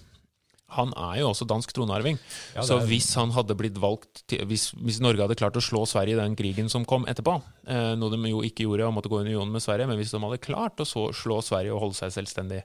[0.78, 2.16] Han er jo også dansk tronarving.
[2.55, 2.68] Ja, er...
[2.68, 6.16] så hvis han hadde blitt valgt til, hvis, hvis Norge hadde klart å slå Sverige
[6.16, 7.36] i den krigen som kom etterpå,
[7.68, 10.14] eh, noe de jo ikke gjorde og måtte gå i union med Sverige, men hvis
[10.16, 12.62] de hadde klart å så, slå Sverige og holde seg selvstendig,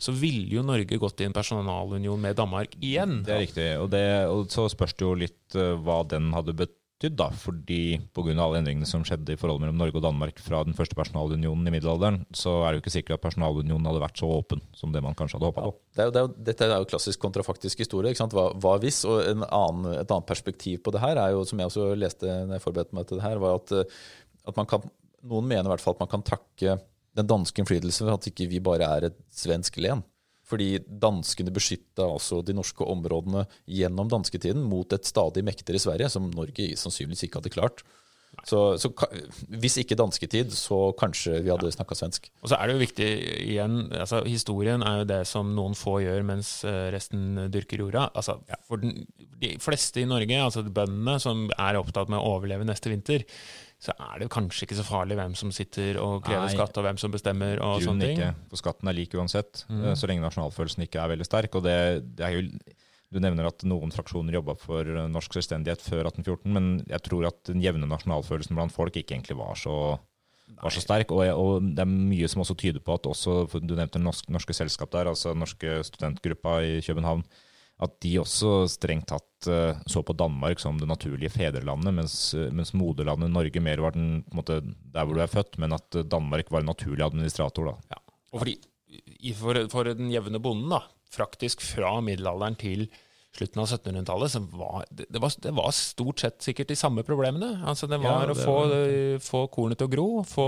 [0.00, 3.20] så ville jo Norge gått i en personalunion med Danmark igjen.
[3.26, 3.68] Det er riktig.
[3.82, 6.56] Og, det, og så spørs det jo litt uh, hva den hadde
[7.00, 7.28] betydd, da.
[7.32, 8.34] Fordi pga.
[8.36, 11.72] alle endringene som skjedde i forholdet mellom Norge og Danmark fra den første personalunionen i
[11.72, 15.02] middelalderen, så er det jo ikke sikkert at personalunionen hadde vært så åpen som det
[15.04, 15.74] man kanskje hadde håpa på.
[15.96, 18.12] Det er jo, det er jo, dette er jo klassisk kontrafaktisk historie.
[18.12, 18.28] ikke?
[18.36, 19.02] Hva, hva hvis?
[19.08, 22.28] Og en annen, et annet perspektiv på det her er jo, som jeg også leste
[22.28, 23.98] når jeg forberedte meg til det her, var at, eh,
[24.50, 24.88] at kan,
[25.30, 26.78] noen mener i hvert fall at man kan takke
[27.18, 30.04] den danske innflytelsen for at ikke vi bare er et svensk len.
[30.50, 36.26] Fordi danskene beskytta altså de norske områdene gjennom dansketiden mot et stadig mektigere Sverige, som
[36.34, 37.84] Norge sannsynligvis ikke hadde klart.
[38.46, 38.88] Så, så
[39.60, 42.28] hvis ikke dansketid, så kanskje vi hadde snakka svensk.
[42.40, 43.08] Og så er det jo viktig
[43.42, 48.06] igjen, altså Historien er jo det som noen få gjør, mens eh, resten dyrker jorda.
[48.14, 48.38] Altså,
[48.68, 49.02] For den,
[49.42, 53.26] de fleste i Norge, altså bøndene som er opptatt med å overleve neste vinter,
[53.80, 56.52] så er det kanskje ikke så farlig hvem som sitter og krever Nei.
[56.52, 58.18] skatt, og hvem som bestemmer og sånne ting.
[58.18, 59.86] ikke, for skatten er lik uansett, mm.
[59.96, 61.56] så lenge nasjonalfølelsen ikke er veldig sterk.
[61.56, 61.78] Og det,
[62.18, 62.44] det er jo
[63.10, 67.24] Du nevner at noen fraksjoner jobba for eh, norsk selvstendighet før 1814, men jeg tror
[67.26, 69.96] at den jevne nasjonalfølelsen blant folk ikke egentlig var så,
[70.60, 71.10] var så sterk.
[71.16, 74.54] Og, og, det er mye som også tyder på at også, Du nevnte den norske
[74.54, 77.24] selskap der, altså norske studentgruppa i København.
[77.80, 82.16] At de også strengt tatt uh, så på Danmark som det naturlige fedrelandet, mens,
[82.52, 86.52] mens moderlandet Norge mer var den, måte, der hvor du er født, men at Danmark
[86.52, 87.72] var en naturlig administrator.
[87.72, 87.94] da.
[87.96, 88.02] Ja.
[88.30, 88.58] Og fordi,
[89.38, 90.84] for, for den jevne bonden, da,
[91.16, 92.90] praktisk fra middelalderen til
[93.36, 97.04] slutten av 1700-tallet, så var det, det, var det, var stort sett sikkert de samme
[97.06, 97.52] problemene.
[97.68, 99.20] Altså Det var ja, det å få, var...
[99.24, 100.46] få, kornet til å gro, få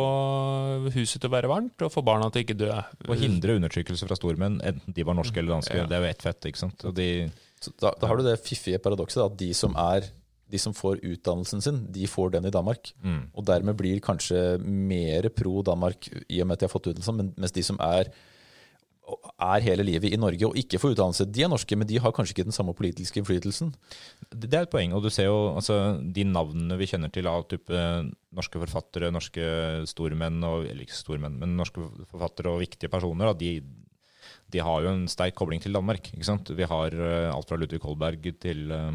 [0.95, 2.73] huset til å være varmt, og få barna til å ikke dø.
[3.07, 5.79] Og hindre undertrykkelse fra stormenn, enten de var norske eller danske.
[5.79, 5.87] Ja.
[5.91, 6.89] Det er jo ett fett, ikke sant.
[6.97, 7.09] De,
[7.79, 10.11] da, da, har du det fiffige paradokset at de som er
[10.53, 12.91] de som får utdannelsen sin, de får den i Danmark.
[13.01, 13.23] Mm.
[13.33, 17.33] Og dermed blir kanskje mer pro Danmark i og med at de har fått utdannelsen,
[17.41, 18.11] mens de som er
[19.03, 21.27] er hele livet i Norge og ikke får utdannelse.
[21.27, 23.73] De er norske, men de har kanskje ikke den samme politiske innflytelsen.
[24.31, 24.95] Det er et poeng.
[24.95, 27.83] og du ser jo altså, De navnene vi kjenner til av type
[28.33, 29.45] norske forfattere, norske
[29.91, 33.57] stormenn, og, eller ikke stormenn, men norske forfattere og viktige personer, da, de,
[34.53, 36.13] de, har jo en sterk kobling til Danmark.
[36.15, 36.55] ikke sant?
[36.55, 38.95] Vi har uh, alt fra Ludvig Holberg til uh,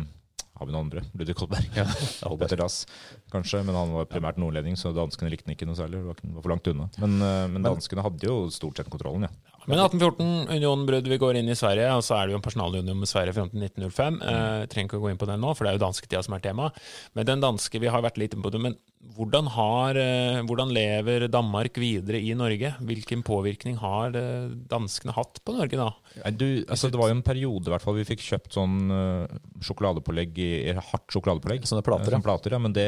[0.57, 1.03] har vi noen andre?
[1.19, 1.67] Ludvig Kolberg.
[1.75, 1.85] Ja,
[2.39, 2.85] Petter Dass,
[3.33, 3.61] kanskje.
[3.67, 5.99] Men han var primært nordlending, så danskene likte han ikke noe særlig.
[5.99, 6.89] Det var for langt unna.
[7.03, 7.19] Men,
[7.53, 9.56] men danskene hadde jo stort sett kontrollen, ja.
[9.67, 13.01] Men 1814, unionbrudd, vi går inn i Sverige, og så er det jo en personalunion
[13.01, 14.19] med Sverige fram til 1905.
[14.23, 16.37] Eh, trenger ikke å gå inn på den nå, for det er jo dansketida som
[16.37, 16.69] er tema.
[17.19, 18.77] Men den danske, vi har vært litt på det, men
[19.17, 22.77] hvordan, har, eh, hvordan lever Danmark videre i Norge?
[22.79, 25.89] Hvilken påvirkning har eh, danskene hatt på Norge da?
[26.37, 30.41] Du, altså, det var jo en periode hvert fall, vi fikk kjøpt sånn uh, sjokoladepålegg,
[30.89, 31.67] hardt sjokoladepålegg.
[31.69, 32.21] Sånne plater, ja.
[32.23, 32.61] plater ja.
[32.63, 32.87] Men det,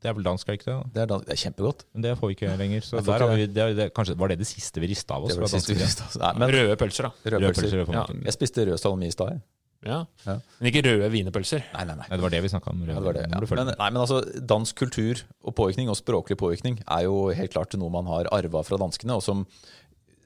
[0.00, 0.78] det, er vel dansk, er ikke det?
[0.96, 1.86] Det er, dansk, det er kjempegodt.
[1.94, 2.88] Men det får vi ikke lenger.
[2.88, 5.36] Så der har vi, det, det, kanskje, var det det siste vi rista av oss?
[5.36, 6.20] Det var det siste vi rista av oss.
[6.24, 7.34] Nei, men, røde pølser, da.
[7.36, 7.86] Røde pølser.
[7.96, 8.04] Ja.
[8.28, 9.40] Jeg spiste rød salami i stad.
[9.80, 10.02] Ja.
[10.26, 10.36] ja.
[10.60, 11.64] Men ikke røde wienerpølser?
[11.72, 12.08] Nei, nei, nei.
[12.12, 12.82] Det var det vi snakka om.
[12.84, 13.40] Ja, det var det, ja.
[13.40, 14.20] men, nei, men altså,
[14.52, 18.64] Dansk kultur og påvirkning, og språklig påvirkning, er jo helt klart noe man har arva
[18.66, 19.46] fra danskene, og som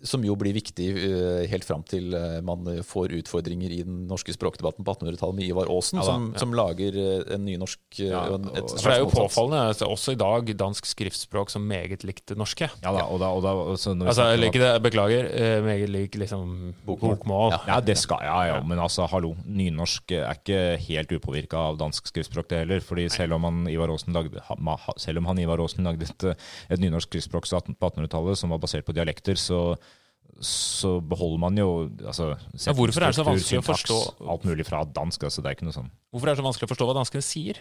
[0.05, 4.34] som jo blir viktig uh, helt fram til uh, man får utfordringer i den norske
[4.36, 6.42] språkdebatten på 1800-tallet med Ivar Aasen, ja, som, ja.
[6.42, 10.52] som, lager uh, en nynorsk ja, et Det er jo påfallende, altså, også i dag,
[10.61, 12.68] dansk skriftspråk som meget likt det norske.
[12.84, 15.30] Ja da, og da, og da altså, altså, jeg liker det, Beklager,
[15.64, 17.16] meget lik liksom bokmål.
[17.16, 17.55] bokmål.
[17.68, 19.32] Ja, det skal ja, ja, men altså, hallo.
[19.48, 22.84] Nynorsk er ikke helt upåvirka av dansk skriftspråk, det heller.
[22.84, 24.42] fordi selv om han Ivar Aasen lagde,
[25.00, 26.26] selv om han Ivar Aasen lagde et,
[26.68, 29.76] et nynorsk skriftspråk på 1800-tallet som var basert på dialekter, så
[30.43, 31.68] så beholder man jo
[32.03, 33.99] altså, ja, Hvorfor er det så vanskelig å forstå
[34.35, 35.26] Alt mulig fra dansk.
[35.28, 35.91] altså det er ikke noe sånn.
[36.14, 37.61] Hvorfor er det så vanskelig å forstå hva danskene sier?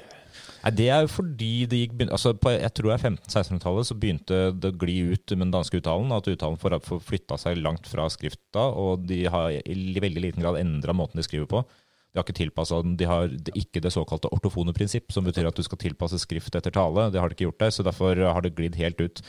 [0.64, 3.98] Nei, Det er jo fordi det gikk altså På jeg tror det er 1500-1600-tallet så
[4.00, 6.12] begynte det å gli ut med den danske uttalen.
[6.16, 10.60] At uttalen får flytta seg langt fra skrifta, og de har i veldig liten grad
[10.62, 11.64] endra måten de skriver på.
[12.14, 15.64] De har ikke tilpasset, de har ikke det såkalte ortofone prinsipp, som betyr at du
[15.66, 17.08] skal tilpasse skrift etter tale.
[17.10, 19.24] Det har de ikke gjort der, så derfor har det glidd helt ut.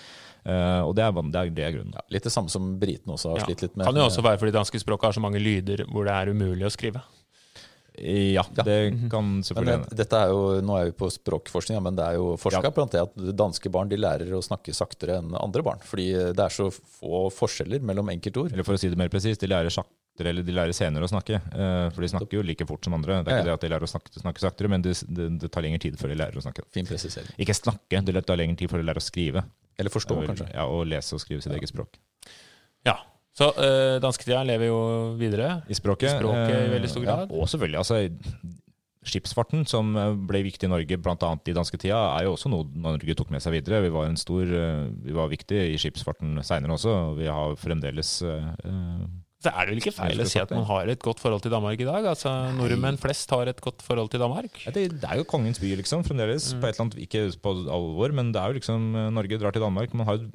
[0.44, 1.96] Uh, og det er, det, er, det er, grunnen.
[1.96, 3.48] Ja, litt det samme som britene også har ja.
[3.48, 3.88] slitt litt med.
[3.88, 6.68] Kan jo også være fordi danske språk har så mange lyder hvor det er umulig
[6.68, 7.00] å skrive.
[7.94, 8.78] Ja, det
[9.10, 9.96] kan selvfølgelig hende.
[9.96, 13.12] Dette er jo, nå er vi på språkforskning, men det er jo forska på at
[13.38, 15.84] danske barn de lærer å snakke saktere enn andre barn.
[15.86, 18.50] Fordi det er så få forskjeller mellom enkeltord.
[18.50, 19.70] Eller for å si det mer presist, de lærer
[20.14, 21.40] saktere, eller de lærer senere å snakke.
[21.52, 23.22] Uh, for de snakker jo like fort som andre.
[23.24, 23.46] Det er ikke ja, ja.
[23.46, 25.98] det at de lærer å snakke, snakke saktere, men det, det, det, tar lengre tid
[25.98, 26.64] før de lærer å snakke.
[26.72, 27.34] Fin presisering.
[27.38, 29.44] Ikke snakke, det tar lengre tid før de lærer å skrive.
[29.76, 30.50] Eller forstå, kanskje.
[30.54, 31.98] Ja, Og lese og skrive sitt eget språk.
[32.86, 33.00] Ja.
[33.34, 34.82] Så øh, dansketida lever jo
[35.18, 35.64] videre.
[35.66, 36.12] I språket.
[36.12, 37.24] I språket i veldig stor grad.
[37.26, 37.80] Ja, og selvfølgelig.
[37.80, 38.52] altså
[39.04, 41.32] Skipsfarten, som eh, ble viktig i Norge bl.a.
[41.50, 43.82] i dansketida, er jo også noe Norge tok med seg videre.
[43.84, 47.58] Vi var, en stor, eh, vi var viktig i skipsfarten seinere også, og vi har
[47.60, 48.14] fremdeles
[49.44, 51.80] det er vel ikke feil å si at man har et godt forhold til Danmark
[51.80, 52.06] i dag?
[52.14, 54.60] Altså, Nordmenn flest har et godt forhold til Danmark?
[54.66, 56.52] Det, det, er jo kongens by, liksom, fremdeles.
[56.54, 56.62] Mm.
[56.62, 59.64] På et eller annet, ikke på alvor, men det er jo liksom Norge drar til
[59.64, 59.94] Danmark.
[59.96, 60.30] Man har jo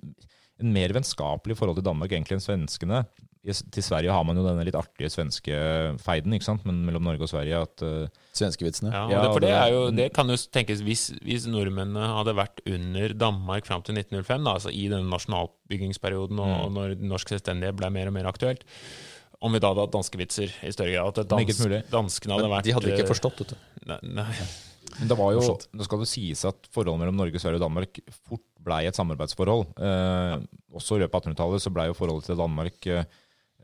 [0.59, 3.03] en mer vennskapelig forhold til Danmark egentlig enn svenskene.
[3.39, 5.55] Til Sverige har man jo denne litt artige svenske
[6.03, 6.65] feiden ikke sant?
[6.67, 7.61] Men mellom Norge og Sverige.
[7.63, 7.83] at...
[7.83, 8.91] Uh, Svenskevitsene.
[8.91, 12.59] Ja, ja, for det, er jo, det kan jo tenkes hvis, hvis nordmennene hadde vært
[12.67, 16.75] under Danmark fram til 1905, da, altså i denne nasjonalbyggingsperioden og, mm.
[16.75, 18.67] når norsk selvstendighet ble mer og mer aktuelt,
[19.39, 21.23] om vi da hadde hatt danskevitser i større grad.
[21.23, 21.61] At dans,
[21.93, 23.69] danskene hadde vært De hadde ikke forstått, vet du.
[23.87, 24.33] Nei, nei.
[24.97, 25.41] Men det var jo,
[25.75, 29.65] nå skal det sies at forholdet mellom Norge, Sverige og Danmark fort blei et samarbeidsforhold.
[29.79, 30.35] Eh,
[30.75, 33.19] også i løpet av 1800-tallet så blei jo forholdet til Danmark eh,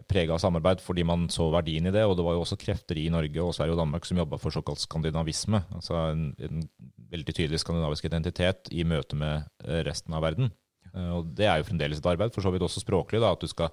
[0.10, 2.04] prega av samarbeid fordi man så verdien i det.
[2.06, 4.54] Og det var jo også krefter i Norge og Sverige og Danmark som jobba for
[4.54, 5.64] såkalt skandinavisme.
[5.76, 6.68] Altså en, en,
[7.16, 10.50] veldig tydelig skandinavisk identitet i møte med eh, resten av verden.
[10.92, 13.22] Eh, og det er jo fremdeles et arbeid, for så vidt også språklig.
[13.24, 13.72] da, At du skal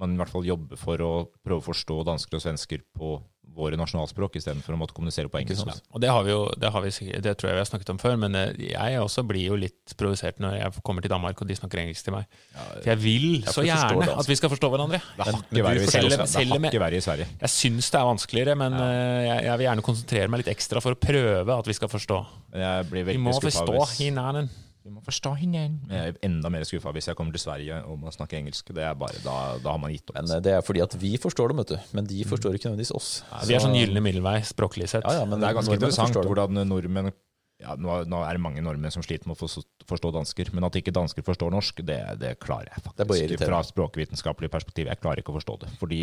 [0.00, 1.12] man i hvert fall jobbe for å
[1.44, 3.18] prøve å forstå dansker og svensker på
[3.56, 5.66] våre nasjonalspråk istedenfor å måtte kommunisere på engelsk.
[5.66, 6.92] Ja, Og det har vi jo, det, har vi,
[7.24, 9.94] det tror jeg vi har snakket om før, men eh, jeg også blir jo litt
[9.98, 12.40] provosert når jeg kommer til Danmark og de snakker engelsk til meg.
[12.54, 15.02] For jeg vil så gjerne at vi skal forstå hverandre.
[15.02, 17.04] Det har ikke vært verre i Sverige.
[17.10, 17.28] Sverige.
[17.42, 18.88] Jeg syns det er vanskeligere, men ja.
[19.26, 22.24] jeg, jeg vil gjerne konsentrere meg litt ekstra for å prøve at vi skal forstå.
[22.60, 24.50] Jeg blir Vi må forstå hinanden.
[24.80, 25.90] Vi må forstå hinanden.
[25.92, 28.72] Jeg er enda mer skuffa hvis jeg kommer til Sverige og må snakke engelsk.
[28.72, 30.16] Det er bare, da, da har man gitt opp.
[30.16, 31.90] Men eh, det er fordi at vi forstår dem, vet du.
[31.98, 33.10] Men de forstår ikke nødvendigvis oss.
[33.48, 35.04] Vi er sånn gylne middelvei språklig sett.
[35.04, 37.12] Ja, ja, men det er ganske interessant hvordan nordmenn
[37.60, 39.48] ja, nå, nå er det mange nordmenn som sliter med å
[39.88, 43.44] forstå, dansker, men at ikke dansker forstår norsk, det, det klarer jeg Det faktisk.
[43.44, 45.72] Fra språkvitenskapelig perspektiv, jeg klarer ikke å forstå det.
[45.80, 46.00] Fordi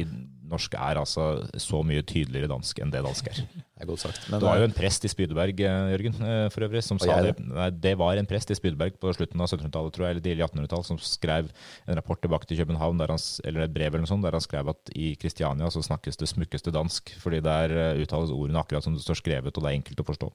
[0.47, 1.25] norsk er altså
[1.61, 3.41] så mye tydeligere dansk enn det dansk er.
[3.47, 4.27] Det er godt sagt.
[4.31, 7.01] Men Du har jo eh, en prest i Spydeberg, eh, Jørgen, eh, for øvrig, som
[7.01, 7.35] sa det.
[7.41, 10.45] Nei, det var en prest i Spydeberg på slutten av 1700-tallet, tror jeg, eller tidlig
[10.47, 11.49] 1800-tall, som skrev
[11.85, 14.73] en rapport tilbake til København, han, eller et brev eller noe sånt, der han skrev
[14.73, 19.05] at i Kristiania så snakkes det smukkeste dansk, fordi der uttales ordene akkurat som det
[19.05, 20.31] står skrevet, og det er enkelt å forstå.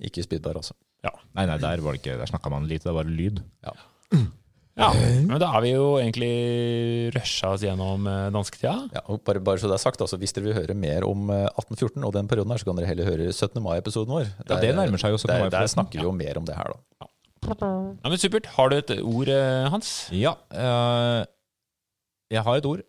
[0.00, 0.76] Ikke Spydberg, altså.
[1.34, 3.42] Nei, nei, der var det ikke, der snakka man lite, det var lyd.
[4.74, 4.88] Ja,
[5.28, 6.30] men da har vi jo egentlig
[7.14, 8.72] rusha oss gjennom eh, dansketida.
[8.96, 11.28] Ja, og bare, bare så det er sagt, altså, Hvis dere vil høre mer om
[11.30, 13.60] eh, 1814 og den perioden, her, så kan dere heller høre 17.
[13.62, 14.32] mai-episoden vår.
[14.48, 15.30] Ja, det nærmer seg jo 17.
[15.30, 15.78] Der, mai, der forresten.
[15.78, 17.08] snakker vi jo mer om det her, da.
[17.44, 18.48] Ja, men Supert.
[18.56, 19.92] Har du et ord, eh, Hans?
[20.16, 21.20] Ja, eh,
[22.34, 22.82] jeg har et ord.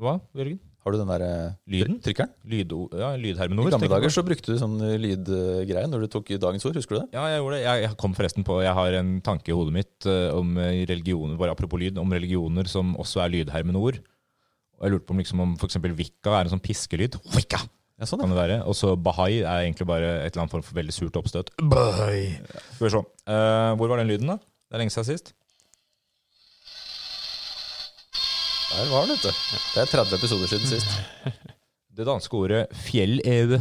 [0.00, 0.58] Hva, Jørgen?
[0.86, 1.96] Har du den der eh, Lyden?
[2.04, 2.30] trykkeren?
[2.48, 6.78] Lyd, ja, I gamle dager så brukte du sånn lydgreie når du tok dagens ord,
[6.78, 7.08] husker du det?
[7.16, 7.64] Ja, jeg gjorde det.
[7.66, 11.34] Jeg, kom forresten på Jeg har en tanke i hodet mitt eh, om eh, religioner,
[11.40, 13.98] bare apropos lyd, om religioner som også er lydhermende ord.
[14.78, 15.80] Og jeg lurte på om, liksom, om f.eks.
[15.98, 17.18] wikka er en sånn piskelyd.
[17.34, 17.60] Vikka!
[17.98, 18.60] Ja, sånn, Kan det være.
[18.70, 21.50] Og så bahai er egentlig bare et eller annet form for veldig surt oppstøt.
[21.66, 22.38] Bahai.
[22.76, 23.02] Skal vi se.
[23.26, 24.38] Hvor var den lyden, da?
[24.38, 25.32] Det er lenge siden sist.
[28.78, 29.30] Der var den, vet du.
[29.74, 30.86] Det er 30 episoder siden sist.
[31.98, 33.58] Det danske ordet fjelleve.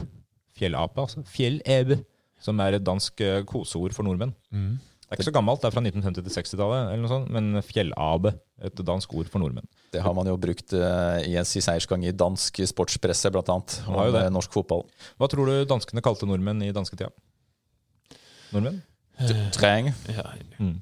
[0.58, 1.24] Fjellape, altså.
[1.26, 2.04] Fjelleve.
[2.40, 4.36] Som er et dansk eh, koseord for nordmenn.
[4.54, 7.62] Det er ikke så gammelt, det er fra 1950- til 60-tallet, eller noe sånt, men
[7.66, 8.34] fjellabe,
[8.68, 9.66] et dansk ord for nordmenn.
[9.96, 13.78] Det har man jo brukt eh, i en seiersgang i dansk sportspresse, blant annet.
[13.88, 14.24] og jo Om det.
[14.28, 14.84] eh, norsk fotball.
[15.18, 17.10] Hva tror du danskene kalte nordmenn i dansketida?
[18.54, 18.84] Nordmenn?
[19.56, 19.90] Treng.
[20.14, 20.28] Ja,
[20.60, 20.76] Mm.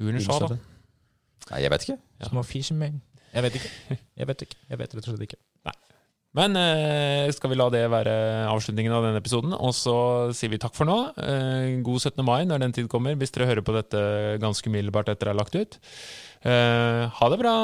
[0.00, 0.58] Urnesjada.
[1.50, 1.98] Nei, jeg vet ikke.
[2.28, 3.00] Små fishermen.
[3.30, 3.70] Jeg vet ikke.
[4.18, 4.58] Jeg vet ikke.
[4.70, 5.40] Jeg vet rett og slett ikke.
[6.38, 8.12] Men eh, skal vi la det være
[8.52, 9.94] avslutningen av denne episoden, og så
[10.36, 10.98] sier vi takk for nå.
[11.18, 12.22] Eh, god 17.
[12.26, 14.02] mai når den tid kommer, hvis dere hører på dette
[14.42, 15.80] ganske umiddelbart etter det er lagt ut.
[16.46, 17.56] Eh, ha det bra!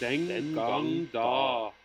[0.00, 1.79] Den gang da.